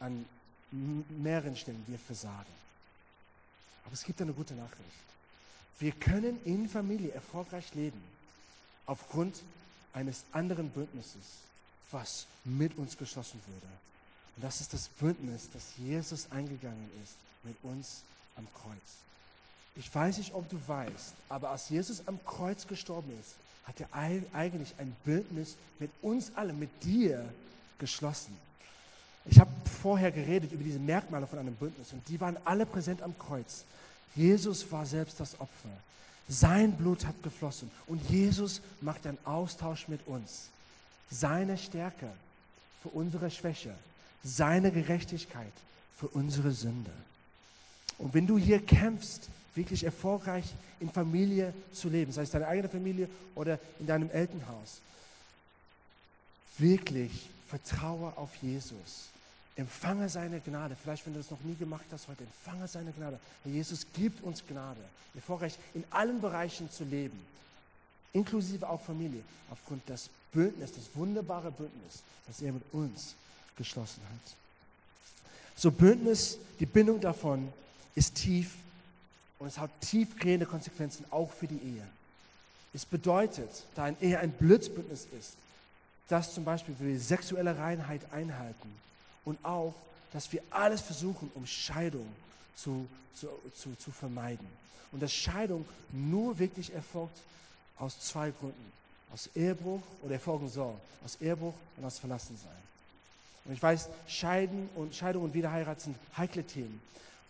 [0.00, 0.24] an
[0.70, 2.56] mehreren Stellen, wir versagen.
[3.84, 4.80] Aber es gibt eine gute Nachricht.
[5.78, 8.02] Wir können in Familie erfolgreich leben,
[8.86, 9.42] aufgrund
[9.92, 11.22] eines anderen Bündnisses,
[11.90, 13.72] was mit uns geschlossen wurde.
[14.36, 18.02] Und das ist das Bündnis, das Jesus eingegangen ist mit uns
[18.36, 19.06] am Kreuz.
[19.76, 23.34] Ich weiß nicht, ob du weißt, aber als Jesus am Kreuz gestorben ist,
[23.66, 27.24] hat er eigentlich ein Bündnis mit uns allen, mit dir
[27.78, 28.36] geschlossen.
[29.26, 29.50] Ich habe
[29.82, 33.64] vorher geredet über diese Merkmale von einem Bündnis und die waren alle präsent am Kreuz.
[34.14, 35.68] Jesus war selbst das Opfer.
[36.28, 40.48] Sein Blut hat geflossen und Jesus macht einen Austausch mit uns.
[41.10, 42.08] Seine Stärke
[42.82, 43.74] für unsere Schwäche,
[44.22, 45.52] seine Gerechtigkeit
[45.96, 46.90] für unsere Sünde.
[47.98, 50.44] Und wenn du hier kämpfst, wirklich erfolgreich
[50.80, 54.80] in Familie zu leben, sei es deine eigene Familie oder in deinem Elternhaus,
[56.58, 59.08] wirklich vertraue auf Jesus.
[59.56, 60.76] Empfange seine Gnade.
[60.80, 63.18] Vielleicht, wenn du das noch nie gemacht hast heute, empfange seine Gnade.
[63.46, 64.80] Jesus gibt uns Gnade,
[65.14, 67.18] erfolgreich in allen Bereichen zu leben,
[68.12, 73.14] inklusive auch Familie, aufgrund des Bündnisses, das wunderbare Bündnis, das er mit uns
[73.56, 74.34] geschlossen hat.
[75.56, 77.52] So Bündnis, die Bindung davon
[77.94, 78.52] ist tief
[79.38, 81.86] und es hat tiefgehende Konsequenzen auch für die Ehe.
[82.74, 85.32] Es bedeutet, da ein Ehe ein Blitzbündnis ist,
[86.08, 88.72] dass zum Beispiel wir sexuelle Reinheit einhalten
[89.24, 89.74] und auch,
[90.12, 92.06] dass wir alles versuchen, um Scheidung
[92.54, 94.46] zu, zu, zu, zu vermeiden.
[94.92, 97.18] Und dass Scheidung nur wirklich erfolgt
[97.78, 98.72] aus zwei Gründen.
[99.12, 100.74] Aus Ehebruch oder erfolgen soll.
[101.04, 102.65] Aus Ehebruch und aus Verlassensein.
[103.46, 106.80] Und ich weiß, Scheiden und, Scheidung und Wiederheirat sind heikle Themen.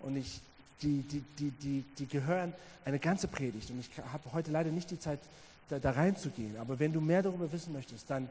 [0.01, 0.41] Und ich,
[0.83, 2.53] die, die, die, die, die gehören
[2.85, 3.71] eine ganze Predigt.
[3.71, 5.19] Und ich habe heute leider nicht die Zeit,
[5.69, 6.57] da, da reinzugehen.
[6.59, 8.29] Aber wenn du mehr darüber wissen möchtest, dann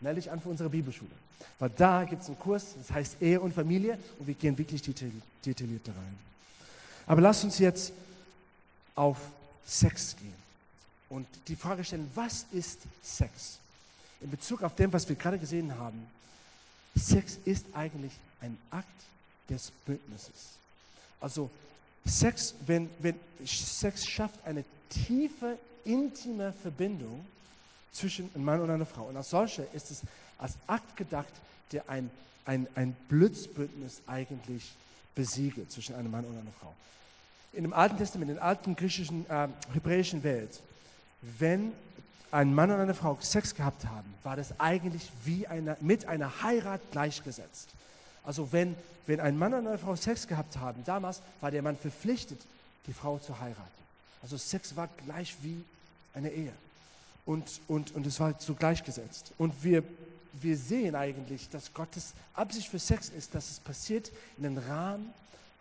[0.00, 1.10] melde dich an für unsere Bibelschule.
[1.58, 3.98] Weil da gibt es einen Kurs, das heißt Ehe und Familie.
[4.18, 6.18] Und wir gehen wirklich detailliert da rein.
[7.06, 7.92] Aber lass uns jetzt
[8.94, 9.18] auf
[9.64, 10.42] Sex gehen
[11.08, 13.58] und die Frage stellen, was ist Sex?
[14.20, 16.06] In Bezug auf dem, was wir gerade gesehen haben,
[16.94, 18.86] Sex ist eigentlich ein Akt
[19.48, 20.58] des Bündnisses.
[21.20, 21.50] Also
[22.04, 27.24] Sex, wenn, wenn Sex schafft eine tiefe, intime Verbindung
[27.92, 29.04] zwischen einem Mann und einer Frau.
[29.04, 30.02] Und als solcher ist es
[30.38, 31.32] als Akt gedacht,
[31.70, 32.10] der ein,
[32.44, 34.72] ein, ein Blitzbündnis eigentlich
[35.14, 36.74] besiegelt zwischen einem Mann und einer Frau
[37.52, 40.60] in dem Alten Testament, in der alten griechischen, äh, hebräischen Welt,
[41.38, 41.72] wenn
[42.32, 46.42] ein Mann und eine Frau Sex gehabt haben, war das eigentlich wie eine, mit einer
[46.42, 47.68] Heirat gleichgesetzt.
[48.24, 48.74] Also wenn,
[49.06, 52.40] wenn ein Mann und eine Frau Sex gehabt haben, damals war der Mann verpflichtet,
[52.86, 53.60] die Frau zu heiraten.
[54.22, 55.62] Also Sex war gleich wie
[56.14, 56.52] eine Ehe.
[57.26, 59.32] Und, und, und es war so gleichgesetzt.
[59.36, 59.84] Und wir,
[60.32, 65.12] wir sehen eigentlich, dass Gottes Absicht für Sex ist, dass es passiert in den Rahmen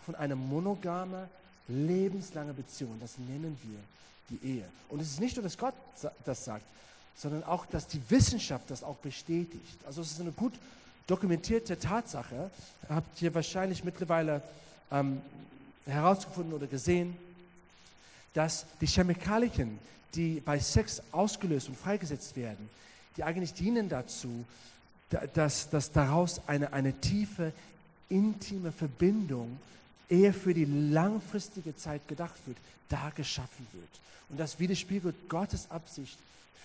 [0.05, 1.27] von einer monogamen
[1.67, 2.97] lebenslange Beziehung.
[3.01, 3.79] Das nennen wir
[4.32, 4.65] die Ehe.
[4.89, 5.74] Und es ist nicht nur, dass Gott
[6.26, 6.65] das sagt,
[7.15, 9.78] sondern auch, dass die Wissenschaft das auch bestätigt.
[9.86, 10.54] Also es ist eine gut
[11.08, 12.50] dokumentierte Tatsache.
[12.89, 14.41] Habt ihr wahrscheinlich mittlerweile
[14.91, 15.22] ähm,
[15.86, 17.15] herausgefunden oder gesehen,
[18.34, 19.78] dass die Chemikalien,
[20.15, 22.70] die bei Sex ausgelöst und freigesetzt werden,
[23.17, 24.46] die eigentlich dienen dazu,
[25.34, 27.52] dass, dass daraus eine, eine tiefe,
[28.10, 29.58] intime Verbindung
[30.12, 32.58] Ehe für die langfristige Zeit gedacht wird,
[32.89, 33.89] da geschaffen wird.
[34.30, 36.17] Und das widerspiegelt Gottes Absicht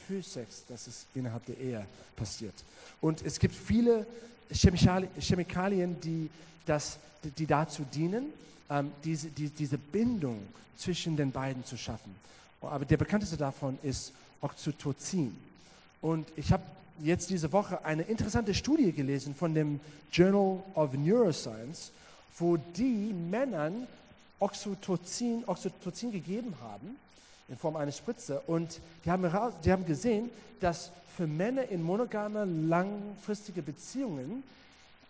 [0.07, 2.55] für Sex, dass es innerhalb der Ehe passiert.
[3.01, 4.07] Und es gibt viele
[4.51, 6.31] Chemikalien, die,
[6.65, 6.99] das,
[7.39, 8.27] die dazu dienen,
[8.71, 10.43] ähm, diese, die, diese Bindung
[10.77, 12.15] zwischen den beiden zu schaffen.
[12.61, 15.37] Aber der bekannteste davon ist Oxytocin.
[16.01, 16.63] Und ich habe
[17.03, 19.81] jetzt diese Woche eine interessante Studie gelesen von dem
[20.13, 21.91] Journal of Neuroscience
[22.39, 23.87] wo die Männern
[24.39, 26.97] Oxytocin, Oxytocin gegeben haben
[27.49, 28.41] in Form einer Spritze.
[28.47, 29.23] Und die haben,
[29.65, 34.43] die haben gesehen, dass für Männer in monogame, langfristige Beziehungen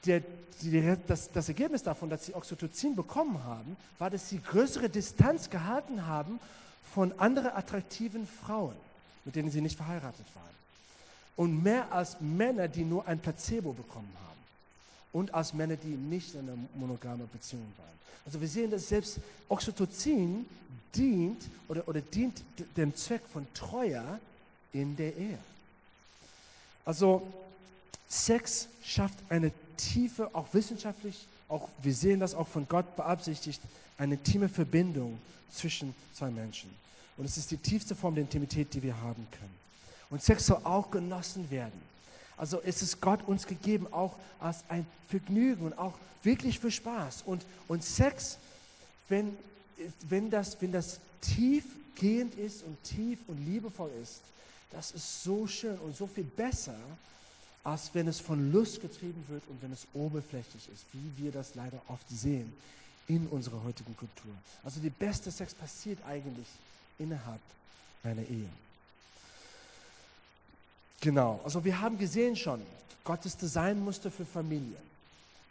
[0.04, 0.22] der,
[0.62, 5.50] die, das, das Ergebnis davon, dass sie Oxytocin bekommen haben, war, dass sie größere Distanz
[5.50, 6.38] gehalten haben
[6.94, 8.76] von anderen attraktiven Frauen,
[9.24, 10.44] mit denen sie nicht verheiratet waren.
[11.34, 14.35] Und mehr als Männer, die nur ein Placebo bekommen haben
[15.16, 17.96] und als Männer, die nicht in einer monogamen Beziehung waren.
[18.26, 20.44] Also wir sehen, dass selbst Oxytocin
[20.94, 22.42] dient oder, oder dient
[22.76, 24.02] dem Zweck von Treue
[24.74, 25.38] in der Ehe.
[26.84, 27.26] Also
[28.06, 33.62] Sex schafft eine tiefe, auch wissenschaftlich, auch wir sehen das auch von Gott beabsichtigt,
[33.96, 35.18] eine intime Verbindung
[35.50, 36.68] zwischen zwei Menschen.
[37.16, 39.56] Und es ist die tiefste Form der Intimität, die wir haben können.
[40.10, 41.80] Und Sex soll auch genossen werden.
[42.36, 47.22] Also es ist Gott uns gegeben, auch als ein Vergnügen und auch wirklich für Spaß.
[47.24, 48.38] Und, und Sex,
[49.08, 49.36] wenn,
[50.08, 54.20] wenn, das, wenn das tiefgehend ist und tief und liebevoll ist,
[54.72, 56.76] das ist so schön und so viel besser,
[57.64, 61.54] als wenn es von Lust getrieben wird und wenn es oberflächlich ist, wie wir das
[61.54, 62.52] leider oft sehen
[63.08, 64.32] in unserer heutigen Kultur.
[64.64, 66.46] Also die beste Sex passiert eigentlich
[66.98, 67.40] innerhalb
[68.02, 68.48] einer Ehe.
[71.00, 72.62] Genau, also wir haben gesehen schon,
[73.04, 74.76] Gottes Designmuster für Familie.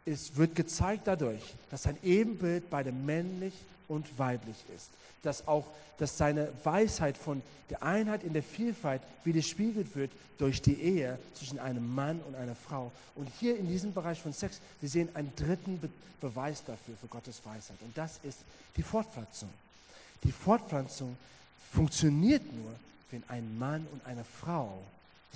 [0.05, 3.53] Es wird gezeigt dadurch, dass ein Ebenbild beide männlich
[3.87, 4.89] und weiblich ist.
[5.23, 5.65] Dass auch,
[5.97, 11.57] dass seine Weisheit von der Einheit in der Vielfalt widerspiegelt wird durch die Ehe zwischen
[11.59, 12.91] einem Mann und einer Frau.
[13.15, 15.89] Und hier in diesem Bereich von Sex, wir sehen einen dritten Be
[16.21, 17.77] Beweis dafür, für Gottes Weisheit.
[17.81, 18.39] Und das ist
[18.77, 19.49] die Fortpflanzung.
[20.23, 21.17] Die Fortpflanzung
[21.71, 22.71] funktioniert nur,
[23.11, 24.81] wenn ein Mann und eine Frau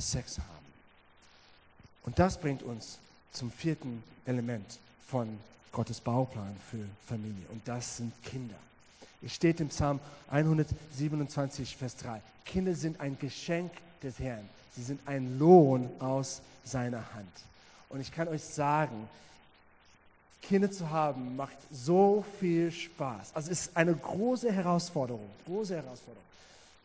[0.02, 0.48] Sex haben.
[2.04, 2.98] Und das bringt uns
[3.32, 5.40] zum vierten Element von
[5.72, 7.46] Gottes Bauplan für Familie.
[7.52, 8.56] Und das sind Kinder.
[9.22, 10.00] Es steht im Psalm
[10.32, 12.22] 127, Vers 3.
[12.46, 14.48] Kinder sind ein Geschenk des Herrn.
[14.76, 17.32] Sie sind ein Lohn aus seiner Hand.
[17.90, 19.10] Und ich kann euch sagen,
[20.42, 23.36] Kinder zu haben macht so viel Spaß.
[23.36, 26.24] Also es ist eine große Herausforderung, große Herausforderung.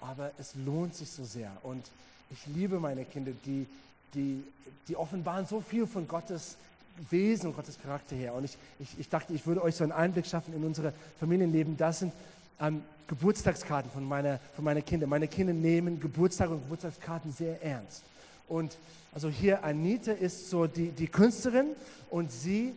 [0.01, 1.51] aber es lohnt sich so sehr.
[1.63, 1.87] Und
[2.31, 3.67] ich liebe meine Kinder, die,
[4.15, 4.43] die,
[4.89, 6.57] die offenbaren so viel von Gottes
[7.11, 8.35] Wesen und Gottes Charakter her.
[8.35, 11.77] Und ich, ich, ich dachte, ich würde euch so einen Einblick schaffen in unsere Familienleben.
[11.77, 12.13] Das sind
[12.61, 15.07] ähm, Geburtstagskarten von meiner, von meiner Kinder.
[15.07, 18.03] Meine Kinder nehmen Geburtstag und Geburtstagskarten sehr ernst.
[18.49, 18.77] Und
[19.13, 21.69] also hier Anita ist so die, die Künstlerin
[22.11, 22.75] und sie,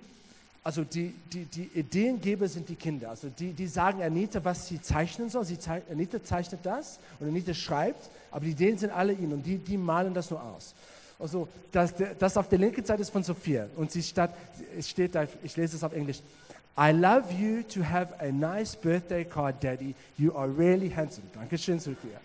[0.68, 3.12] also die, die, die Ideengeber sind die Kinder.
[3.12, 5.46] Also die, die sagen Anita, was sie zeichnen soll.
[5.46, 9.46] Sie zeich, Anita zeichnet das und Anita schreibt, aber die Ideen sind alle ihnen und
[9.46, 10.76] die, die malen das nur aus.
[11.20, 14.32] Also das, das auf der linken Seite ist von Sophia und sie steht,
[14.82, 16.20] steht da, ich lese es auf Englisch.
[16.78, 19.96] I love you to have a nice birthday card, Daddy.
[20.18, 21.28] You are really handsome.
[21.34, 22.20] Dankeschön, Sophia.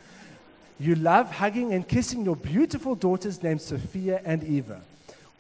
[0.81, 4.81] You love hugging and kissing your beautiful daughters named Sophia and Eva.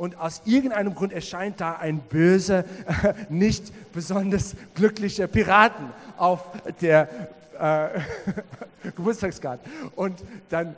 [0.02, 2.64] Und aus irgendeinem Grund erscheint da ein böser,
[3.28, 5.86] nicht besonders glücklicher Piraten
[6.16, 6.40] auf
[6.80, 7.08] der
[7.56, 8.00] äh,
[8.96, 9.62] Geburtstagskarte.
[9.94, 10.18] Und
[10.50, 10.74] dann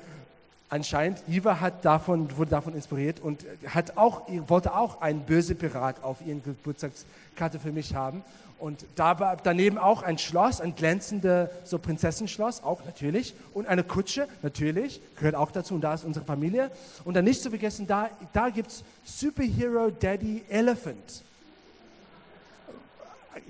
[0.69, 6.05] anscheinend, Eva hat davon, wurde davon inspiriert und hat auch, wollte auch einen bösen Pirat
[6.05, 8.23] auf ihren Geburtstagskarte für mich haben.
[8.65, 13.35] Und dabei, daneben auch ein Schloss, ein glänzendes so Prinzessenschloss, auch natürlich.
[13.53, 15.75] Und eine Kutsche, natürlich, gehört auch dazu.
[15.75, 16.71] Und da ist unsere Familie.
[17.05, 21.23] Und dann nicht zu vergessen, da, da gibt es Superhero Daddy Elephant.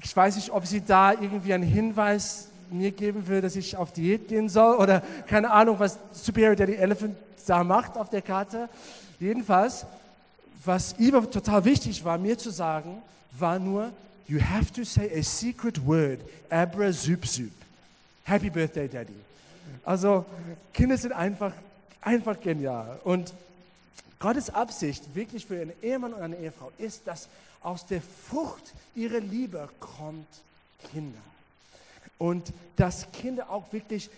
[0.03, 3.93] Ich weiß nicht, ob Sie da irgendwie einen Hinweis mir geben will, dass ich auf
[3.93, 7.15] Diät gehen soll oder keine Ahnung, was Superhero Daddy Elephant
[7.47, 8.69] da macht auf der Karte.
[9.21, 9.87] Jedenfalls,
[10.65, 13.01] was Eva total wichtig war, mir zu sagen,
[13.31, 13.93] war nur,
[14.27, 17.51] you have to say a secret word, Abra Zup Zup.
[18.25, 19.15] Happy Birthday, Daddy.
[19.85, 20.25] Also,
[20.73, 21.53] Kinder sind einfach,
[22.01, 22.99] einfach genial.
[23.05, 23.35] Und
[24.19, 27.29] Gottes Absicht wirklich für einen Ehemann und eine Ehefrau ist, dass
[27.63, 30.27] aus der Frucht ihrer Liebe kommt
[30.91, 31.19] Kinder.
[32.19, 34.09] Und dass Kinder auch wirklich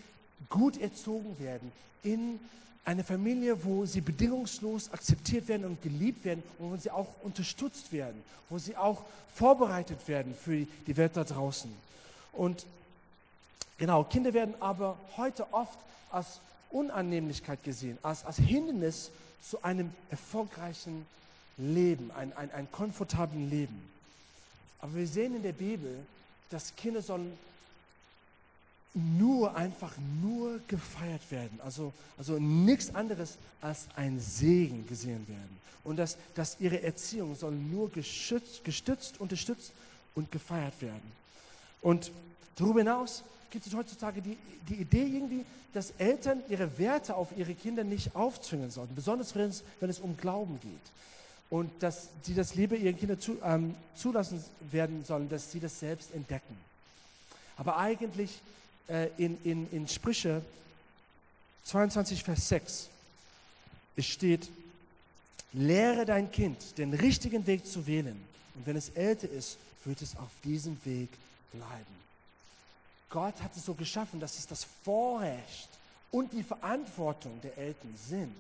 [0.49, 1.73] gut erzogen werden
[2.05, 2.39] in
[2.87, 8.23] eine Familie, wo sie bedingungslos akzeptiert werden und geliebt werden wo sie auch unterstützt werden,
[8.49, 9.03] wo sie auch
[9.35, 11.71] vorbereitet werden für die Welt da draußen.
[12.33, 12.65] Und
[13.77, 15.79] genau, Kinder werden aber heute oft
[16.13, 19.11] als Unannehmlichkeit gesehen, als, als Hindernis
[19.43, 21.07] zu einem erfolgreichen
[21.59, 23.83] Leben, ein, ein, ein komfortablen Leben.
[24.81, 26.07] Aber wir sehen in der Bibel,
[26.51, 27.37] dass Kinder sollen
[28.97, 31.61] nur, einfach nur gefeiert werden.
[31.63, 35.61] Also, also nichts anderes als ein Segen gesehen werden.
[35.85, 39.73] Und dass, dass ihre Erziehung soll nur geschützt, gestützt, unterstützt
[40.15, 41.13] und gefeiert werden.
[41.83, 42.11] Und
[42.57, 44.37] darüber hinaus gibt es heutzutage die,
[44.69, 49.51] die Idee irgendwie, dass Eltern ihre Werte auf ihre Kinder nicht aufzwingen sollten, besonders wenn
[49.51, 50.73] es, wenn es um Glauben geht.
[51.51, 55.79] Und dass sie das Liebe ihren Kindern zu, ähm, zulassen werden sollen, dass sie das
[55.79, 56.57] selbst entdecken.
[57.57, 58.41] Aber eigentlich
[58.89, 60.43] äh, in, in, in Sprüche
[61.65, 62.89] 22, Vers 6.
[63.97, 64.49] Es steht,
[65.53, 68.23] lehre dein Kind, den richtigen Weg zu wählen.
[68.55, 71.09] Und wenn es älter ist, wird es auf diesem Weg
[71.53, 71.97] bleiben.
[73.11, 75.69] Gott hat es so geschaffen, dass es das Vorrecht
[76.11, 78.37] und die Verantwortung der Eltern sind,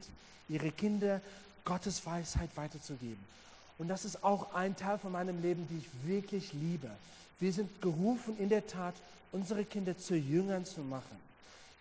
[0.48, 1.20] ihre Kinder
[1.64, 3.24] Gottes Weisheit weiterzugeben.
[3.78, 6.90] Und das ist auch ein Teil von meinem Leben, die ich wirklich liebe.
[7.40, 8.94] Wir sind gerufen, in der Tat
[9.32, 11.16] unsere Kinder zu Jüngern zu machen,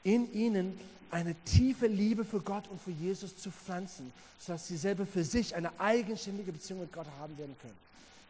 [0.04, 0.78] in ihnen
[1.12, 5.56] eine tiefe Liebe für Gott und für Jesus zu pflanzen, sodass sie selber für sich
[5.56, 7.78] eine eigenständige Beziehung mit Gott haben werden können.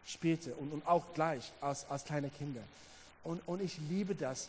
[0.06, 2.60] Später und, und auch gleich als, als kleine Kinder.
[3.24, 4.48] Und, und ich liebe das.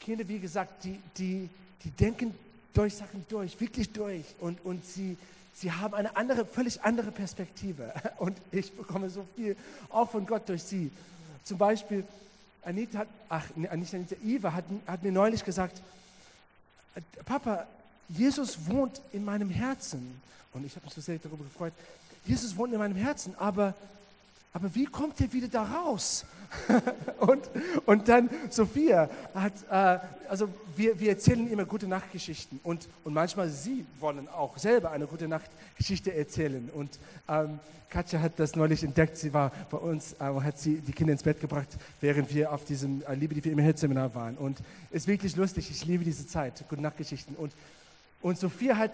[0.00, 1.48] Kinder, wie gesagt, die, die,
[1.84, 2.34] die denken
[2.74, 4.24] durch Sachen durch, wirklich durch.
[4.40, 5.16] Und, und sie,
[5.54, 7.92] sie haben eine andere, völlig andere Perspektive.
[8.18, 9.56] Und ich bekomme so viel
[9.90, 10.90] auch von Gott durch sie.
[11.44, 12.04] Zum Beispiel,
[12.64, 15.80] Anita hat, ach, nicht Anita, Eva hat, hat mir neulich gesagt,
[17.24, 17.66] Papa,
[18.08, 20.20] Jesus wohnt in meinem Herzen.
[20.52, 21.72] Und ich habe mich so sehr darüber gefreut.
[22.26, 23.74] Jesus wohnt in meinem Herzen, aber,
[24.52, 26.24] aber wie kommt er wieder da raus?
[27.20, 27.48] und,
[27.86, 33.48] und dann Sophia hat, äh, also wir, wir erzählen immer gute Nachtgeschichten und, und manchmal
[33.48, 36.68] sie wollen auch selber eine gute Nachtgeschichte erzählen.
[36.74, 36.98] Und
[37.28, 41.12] ähm, Katja hat das neulich entdeckt, sie war bei uns, äh, hat sie die Kinder
[41.12, 41.68] ins Bett gebracht,
[42.00, 44.36] während wir auf diesem äh, Liebe, die wir im Hit-Seminar waren.
[44.36, 44.58] Und
[44.90, 47.36] es ist wirklich lustig, ich liebe diese Zeit, gute Nachtgeschichten.
[47.36, 47.52] Und,
[48.20, 48.92] und Sophia hat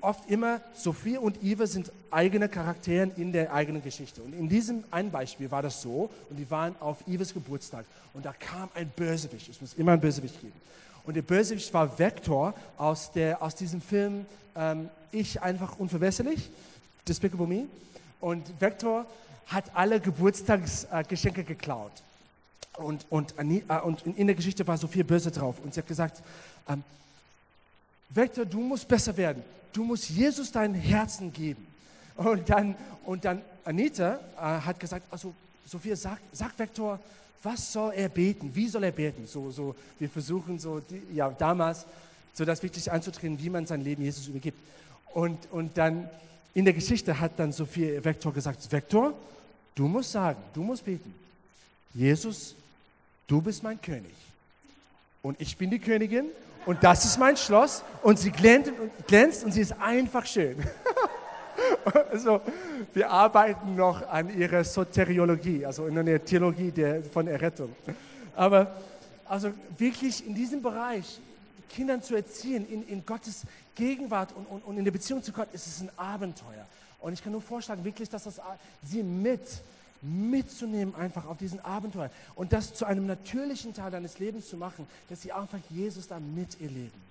[0.00, 4.22] oft immer, Sophie und Eva sind eigene Charaktere in der eigenen Geschichte.
[4.22, 7.84] Und in diesem einen Beispiel war das so, und die waren auf Evas Geburtstag.
[8.14, 10.54] Und da kam ein Bösewicht, es muss immer ein Bösewicht geben.
[11.04, 16.50] Und der Bösewicht war Vector aus, der, aus diesem Film ähm, Ich einfach unverwässerlich,
[17.06, 17.64] Despicable Me.
[18.20, 19.06] Und Vector
[19.46, 21.92] hat alle Geburtstagsgeschenke äh, geklaut.
[22.76, 25.56] Und, und, äh, und in der Geschichte war Sophie böse drauf.
[25.64, 26.22] Und sie hat gesagt,
[26.68, 26.82] ähm,
[28.10, 29.42] Vektor, du musst besser werden.
[29.72, 31.66] Du musst Jesus dein Herzen geben.
[32.16, 35.34] Und dann, und dann Anita äh, hat gesagt, also
[35.66, 36.98] Sophia, sag, sag Vektor,
[37.42, 38.50] was soll er beten?
[38.54, 39.26] Wie soll er beten?
[39.26, 41.86] So, so, wir versuchen so, die, ja, damals,
[42.34, 44.58] so das wirklich anzutreten, wie man sein Leben Jesus übergibt.
[45.14, 46.08] Und, und dann
[46.54, 49.14] in der Geschichte hat dann Sophia Vektor gesagt, Vektor,
[49.74, 51.14] du musst sagen, du musst beten.
[51.94, 52.54] Jesus,
[53.26, 54.14] du bist mein König.
[55.22, 56.26] Und ich bin die Königin
[56.68, 60.54] und das ist mein Schloss und sie glänzt und, glänzt und sie ist einfach schön.
[62.12, 62.42] also,
[62.92, 67.74] wir arbeiten noch an ihrer Soteriologie, also in der Theologie der, von Errettung.
[68.36, 68.76] Aber
[69.24, 71.18] also wirklich in diesem Bereich
[71.70, 73.44] Kindern zu erziehen, in, in Gottes
[73.74, 76.66] Gegenwart und, und, und in der Beziehung zu Gott, ist es ein Abenteuer.
[77.00, 78.42] Und ich kann nur vorschlagen, wirklich, dass das
[78.82, 79.40] sie mit
[80.02, 84.86] mitzunehmen einfach auf diesen Abenteuer und das zu einem natürlichen Teil deines Lebens zu machen,
[85.08, 87.02] dass sie einfach Jesus da mit ihr leben.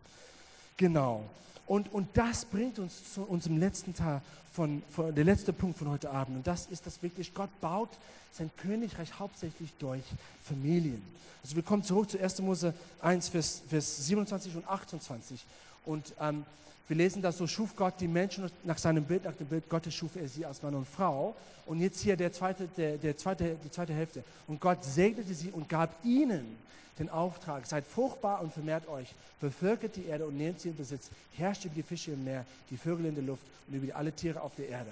[0.77, 1.23] Genau.
[1.65, 4.21] Und, und das bringt uns zu unserem letzten Teil
[4.53, 6.37] von, von, der letzte Punkt von heute Abend.
[6.37, 7.89] Und das ist, dass wirklich Gott baut
[8.31, 10.03] sein Königreich hauptsächlich durch
[10.43, 11.01] Familien.
[11.43, 12.41] Also wir kommen zurück zu 1.
[12.41, 15.45] Mose 1, Vers, Vers 27 und 28.
[15.85, 16.45] Und ähm,
[16.87, 19.93] wir lesen dass so schuf Gott die Menschen nach seinem Bild, nach dem Bild Gottes
[19.93, 21.35] schuf er sie als Mann und Frau.
[21.65, 24.23] Und jetzt hier der zweite, der, der zweite, die zweite Hälfte.
[24.47, 26.57] Und Gott segnete sie und gab ihnen
[26.97, 31.09] den Auftrag, seid fruchtbar und vermehrt euch, bevölkert die Erde und nehmt sie in Besitz,
[31.35, 34.41] herrscht über die Fische im Meer, die Vögel in der Luft und über alle Tiere
[34.41, 34.91] auf der Erde.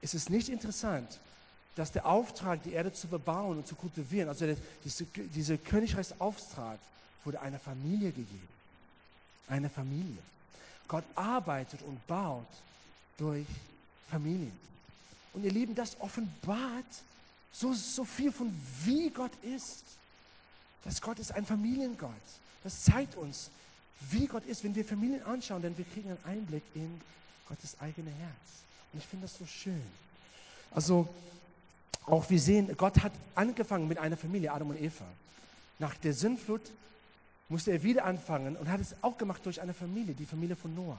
[0.00, 1.18] Es ist nicht interessant,
[1.74, 6.78] dass der Auftrag, die Erde zu bebauen und zu kultivieren, also der, diese, diese Königreichsauftrag,
[7.24, 8.48] wurde einer Familie gegeben.
[9.48, 10.18] Eine Familie.
[10.92, 12.46] Gott arbeitet und baut
[13.16, 13.46] durch
[14.10, 14.52] Familien.
[15.32, 16.84] Und ihr Lieben, das offenbart
[17.50, 18.52] so, so viel von
[18.84, 19.84] wie Gott ist.
[20.84, 22.10] Dass Gott ist ein Familiengott.
[22.62, 23.48] Das zeigt uns,
[24.10, 27.00] wie Gott ist, wenn wir Familien anschauen, denn wir kriegen einen Einblick in
[27.48, 28.62] Gottes eigene Herz.
[28.92, 29.82] Und ich finde das so schön.
[30.72, 31.08] Also,
[32.04, 35.06] auch wir sehen, Gott hat angefangen mit einer Familie, Adam und Eva.
[35.78, 36.60] Nach der Sintflut
[37.52, 40.74] musste er wieder anfangen und hat es auch gemacht durch eine Familie, die Familie von
[40.74, 40.98] Noah.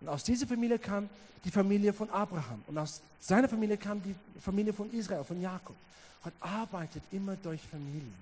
[0.00, 1.08] Und aus dieser Familie kam
[1.44, 2.62] die Familie von Abraham.
[2.66, 5.74] Und aus seiner Familie kam die Familie von Israel, von Jakob.
[6.22, 8.14] Gott arbeitet immer durch Familien.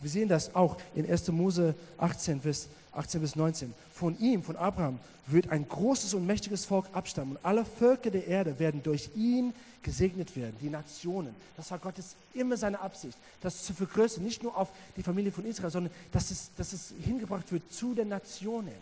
[0.00, 1.28] Wir sehen das auch in 1.
[1.28, 3.74] Mose 18 bis, 18 bis 19.
[3.92, 7.36] Von ihm, von Abraham, wird ein großes und mächtiges Volk abstammen.
[7.36, 11.34] Und alle Völker der Erde werden durch ihn gesegnet werden, die Nationen.
[11.56, 15.44] Das war Gottes immer seine Absicht, das zu vergrößern, nicht nur auf die Familie von
[15.44, 18.74] Israel, sondern dass es, dass es hingebracht wird zu den Nationen.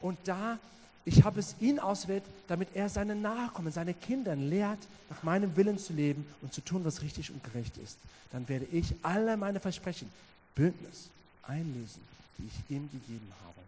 [0.00, 0.58] Und da
[1.04, 4.78] ich habe es ihn auswählt, damit er seine Nachkommen, seine Kinder lehrt,
[5.10, 7.98] nach meinem Willen zu leben und zu tun, was richtig und gerecht ist.
[8.32, 10.10] Dann werde ich alle meine Versprechen,
[10.54, 11.08] Bündnis
[11.42, 12.00] einlösen,
[12.38, 13.60] die ich ihm gegeben habe.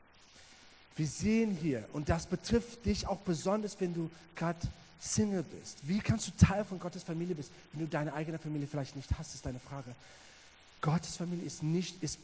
[0.97, 4.59] Wir sehen hier, und das betrifft dich auch besonders, wenn du gerade
[4.99, 5.79] Single bist.
[5.83, 9.11] Wie kannst du Teil von Gottes Familie bist, wenn du deine eigene Familie vielleicht nicht
[9.19, 9.95] hast, ist deine Frage.
[10.81, 12.19] Gottes Familie ist nicht, ist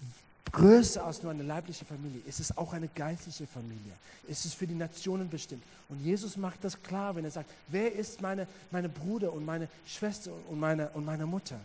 [0.51, 2.21] größer als nur eine leibliche Familie.
[2.29, 3.93] Es ist auch eine geistliche Familie.
[4.29, 5.63] Es ist für die Nationen bestimmt.
[5.89, 9.69] Und Jesus macht das klar, wenn er sagt, wer ist meine, meine Bruder und meine
[9.87, 11.59] Schwester und meine, und meine Mutter?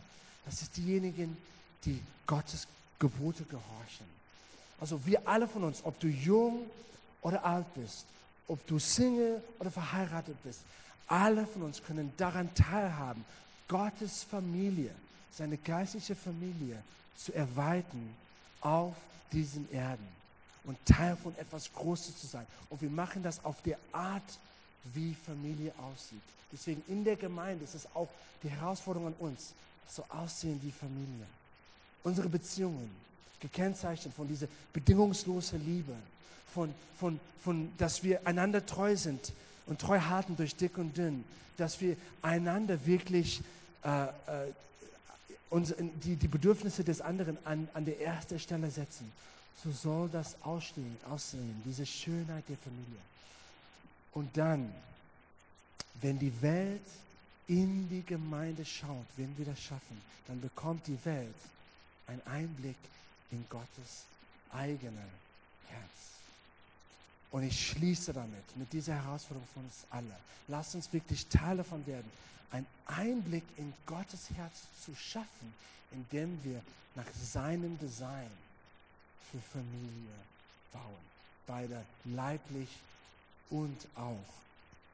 [0.45, 1.35] Das ist diejenigen,
[1.85, 2.67] die Gottes
[2.99, 4.05] Gebote gehorchen.
[4.79, 6.69] Also wir alle von uns, ob du jung
[7.21, 8.05] oder alt bist,
[8.47, 10.61] ob du Single oder verheiratet bist,
[11.07, 13.25] alle von uns können daran teilhaben,
[13.67, 14.91] Gottes Familie,
[15.31, 16.81] seine geistliche Familie
[17.17, 18.15] zu erweitern
[18.67, 18.95] auf
[19.31, 20.07] diesen Erden
[20.65, 22.45] und Teil von etwas Großes zu sein.
[22.69, 24.37] Und wir machen das auf der Art,
[24.93, 26.21] wie Familie aussieht.
[26.51, 28.09] Deswegen in der Gemeinde ist es auch
[28.43, 29.53] die Herausforderung an uns,
[29.89, 31.25] so aussehen wie Familie.
[32.03, 32.91] Unsere Beziehungen,
[33.39, 35.93] gekennzeichnet von dieser bedingungslosen Liebe,
[36.53, 39.31] von, von, von, dass wir einander treu sind
[39.67, 41.23] und treu halten durch dick und dünn,
[41.57, 43.41] dass wir einander wirklich
[43.83, 44.09] äh, äh,
[45.49, 45.73] uns
[46.03, 49.11] die, die Bedürfnisse des anderen an, an der ersten Stelle setzen,
[49.63, 52.99] so soll das ausstehen, aussehen, diese Schönheit der Familie.
[54.13, 54.73] Und dann,
[56.01, 56.81] wenn die Welt
[57.47, 61.35] in die Gemeinde schaut, wenn wir das schaffen, dann bekommt die Welt
[62.07, 62.75] einen Einblick
[63.31, 64.05] in Gottes
[64.51, 65.03] eigene
[65.67, 65.81] Herz.
[67.31, 70.15] Und ich schließe damit, mit dieser Herausforderung von uns alle.
[70.47, 72.09] Lasst uns wirklich Teil davon werden,
[72.51, 75.53] einen Einblick in Gottes Herz zu schaffen,
[75.91, 76.61] indem wir
[76.95, 78.29] nach seinem Design
[79.31, 80.15] für Familie
[80.73, 80.83] bauen.
[81.45, 82.69] Beide leiblich
[83.49, 84.17] und auch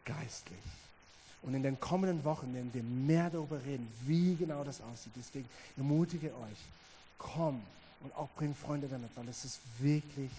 [0.05, 0.59] geistlich.
[1.41, 5.13] Und in den kommenden Wochen werden wir mehr darüber reden, wie genau das aussieht.
[5.15, 6.57] Deswegen ermutige euch,
[7.17, 7.61] komm
[8.01, 10.31] und auch bring Freunde damit, weil es ist wirklich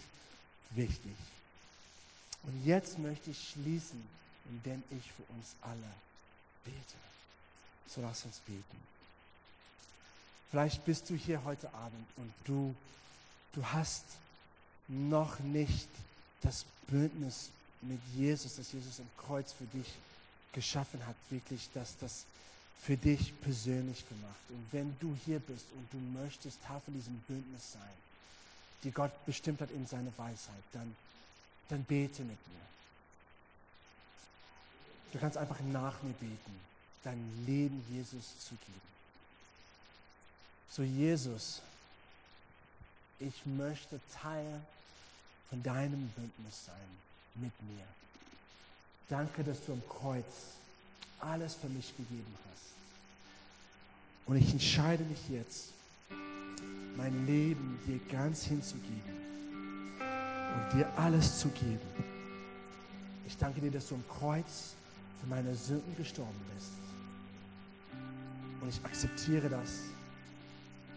[0.70, 1.16] wichtig.
[2.42, 4.02] Und jetzt möchte ich schließen,
[4.50, 5.94] indem ich für uns alle
[6.64, 6.96] bete.
[7.88, 8.84] So lass uns beten.
[10.50, 12.74] Vielleicht bist du hier heute Abend und du,
[13.54, 14.04] du hast
[14.88, 15.88] noch nicht
[16.42, 17.50] das Bündnis
[17.82, 19.92] mit Jesus, das Jesus im Kreuz für dich
[20.52, 22.24] geschaffen hat, wirklich, dass das
[22.82, 24.40] für dich persönlich gemacht.
[24.50, 27.82] Und wenn du hier bist und du möchtest Teil von diesem Bündnis sein,
[28.84, 30.94] die Gott bestimmt hat in seiner Weisheit, dann,
[31.68, 32.64] dann bete mit mir.
[35.14, 36.60] Du kannst einfach nach mir beten,
[37.04, 38.80] dein Leben Jesus zu geben.
[40.68, 41.62] So Jesus,
[43.20, 44.60] ich möchte Teil
[45.48, 46.74] von deinem Bündnis sein
[47.36, 47.84] mit mir.
[49.08, 50.24] Danke, dass du am Kreuz
[51.20, 52.74] alles für mich gegeben hast.
[54.26, 55.68] Und ich entscheide mich jetzt,
[56.96, 59.14] mein Leben dir ganz hinzugeben
[60.56, 61.78] und dir alles zu geben.
[63.28, 64.74] Ich danke dir, dass du am Kreuz
[65.20, 66.72] für meine Sünden gestorben bist.
[68.60, 69.82] Und ich akzeptiere das.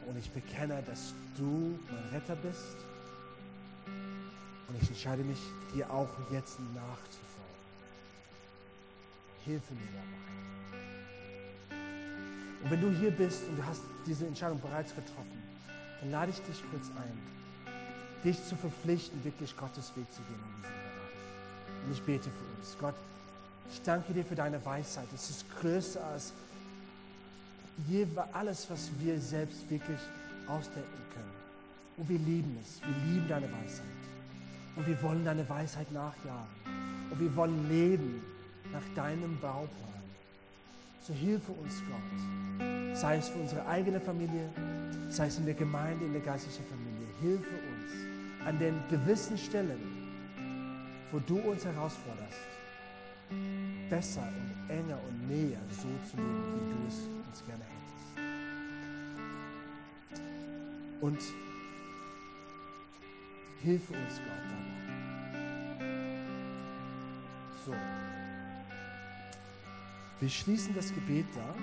[0.08, 2.78] Und ich bekenne, dass du mein Retter bist.
[4.68, 5.40] Und ich entscheide mich,
[5.74, 7.48] dir auch jetzt nachzufolgen.
[9.44, 10.28] Hilfe mir dabei.
[12.64, 15.44] Und wenn du hier bist und du hast diese Entscheidung bereits getroffen,
[16.02, 17.18] dann lade ich dich kurz ein,
[18.24, 21.86] dich zu verpflichten, wirklich Gottes Weg zu gehen in diesem Bereich.
[21.86, 22.78] Und ich bete für uns.
[22.80, 22.96] Gott,
[23.72, 25.08] ich danke dir für deine Weisheit.
[25.14, 26.34] Es ist größer als
[28.34, 30.00] alles, was wir selbst wirklich
[30.48, 31.32] ausdenken können.
[31.98, 32.82] Und wir lieben es.
[32.82, 33.86] Wir lieben deine Weisheit.
[34.76, 36.48] Und wir wollen deine Weisheit nachjagen.
[37.10, 38.22] Und wir wollen leben
[38.72, 39.88] nach deinem Bauplan.
[41.02, 42.98] So hilfe uns, Gott.
[42.98, 44.50] Sei es für unsere eigene Familie,
[45.10, 47.08] sei es in der Gemeinde, in der geistlichen Familie.
[47.22, 49.80] Hilfe uns an den gewissen Stellen,
[51.12, 52.57] wo du uns herausforderst,
[53.90, 56.96] besser und enger und näher so zu leben, wie du es
[57.28, 58.08] uns gerne hättest.
[61.02, 61.20] Und
[63.62, 65.86] hilfe uns, Gott, dabei.
[67.66, 67.74] So.
[70.20, 71.56] Wir schließen das Gebet da.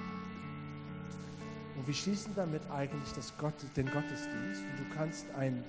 [1.77, 4.63] Und wir schließen damit eigentlich das Gott, den Gottesdienst.
[4.63, 5.65] Und du kannst ein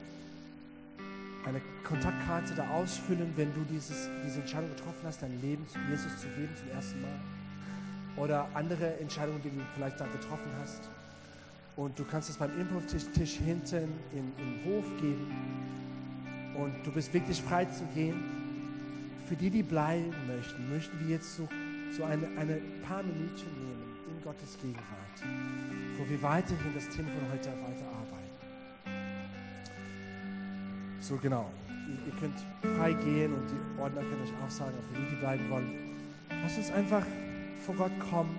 [1.86, 6.28] Kontaktkarte da ausfüllen, wenn du dieses, diese Entscheidung getroffen hast, dein Leben zu Jesus zu
[6.28, 7.20] geben zum ersten Mal.
[8.18, 10.90] Oder andere Entscheidungen, die du vielleicht da getroffen hast.
[11.76, 15.32] Und du kannst es beim Infotisch hinten im, im Hof geben.
[16.58, 18.24] Und du bist wirklich frei zu gehen.
[19.28, 21.48] Für die, die bleiben möchten, möchten wir jetzt so,
[21.96, 24.86] so eine, eine paar Minuten nehmen in Gottes Gegenwart,
[25.98, 28.06] wo wir weiterhin das Thema von heute weiterarbeiten.
[31.02, 31.52] So genau.
[31.88, 32.36] Ihr, ihr könnt
[32.78, 35.72] frei gehen und die Ordner können euch auch sagen, für die, die bleiben wollen.
[36.42, 37.06] Lasst uns einfach
[37.66, 38.38] vor Gott kommen.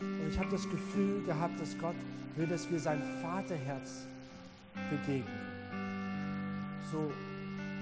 [0.00, 1.94] Und ich habe das Gefühl gehabt, dass Gott
[2.36, 4.06] will, dass wir sein Vaterherz
[4.90, 5.52] begegnen.
[6.90, 7.10] So,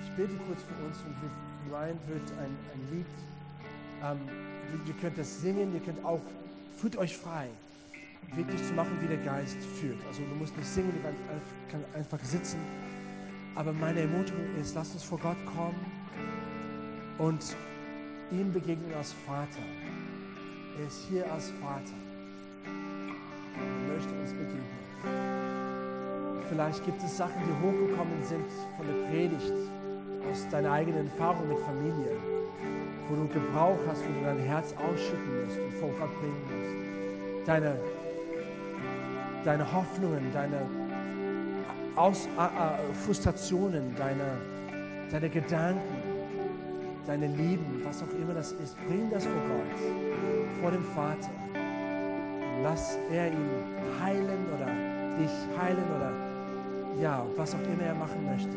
[0.03, 3.07] ich bete kurz für uns und Ryan wird ein, ein Lied,
[4.03, 4.19] ähm,
[4.87, 6.21] ihr könnt das singen, ihr könnt auch,
[6.77, 7.49] fühlt euch frei,
[8.35, 9.99] wirklich zu machen, wie der Geist führt.
[10.09, 11.11] Also du musst nicht singen, du
[11.71, 12.59] kannst einfach sitzen.
[13.55, 15.85] Aber meine Ermutigung ist, lasst uns vor Gott kommen
[17.19, 17.57] und
[18.31, 19.63] ihm begegnen als Vater.
[20.79, 21.93] Er ist hier als Vater
[22.65, 24.81] und möchte uns begegnen.
[26.49, 28.47] Vielleicht gibt es Sachen, die hochgekommen sind
[28.77, 29.53] von der Predigt,
[30.31, 32.17] aus deiner eigenen Erfahrung mit Familie,
[33.09, 37.49] wo du Gebrauch hast, wo du dein Herz ausschütten musst und vor Gott bringen musst.
[37.49, 37.77] Deine,
[39.45, 40.67] deine Hoffnungen, deine
[41.97, 44.39] aus, äh, Frustrationen, deine,
[45.11, 45.81] deine Gedanken,
[47.07, 51.31] deine Lieben, was auch immer das ist, bring das vor Gott, vor dem Vater.
[52.63, 53.51] Lass er ihn
[54.03, 54.67] heilen oder
[55.19, 55.31] dich
[55.61, 56.13] heilen oder
[57.01, 58.57] ja, was auch immer er machen möchte.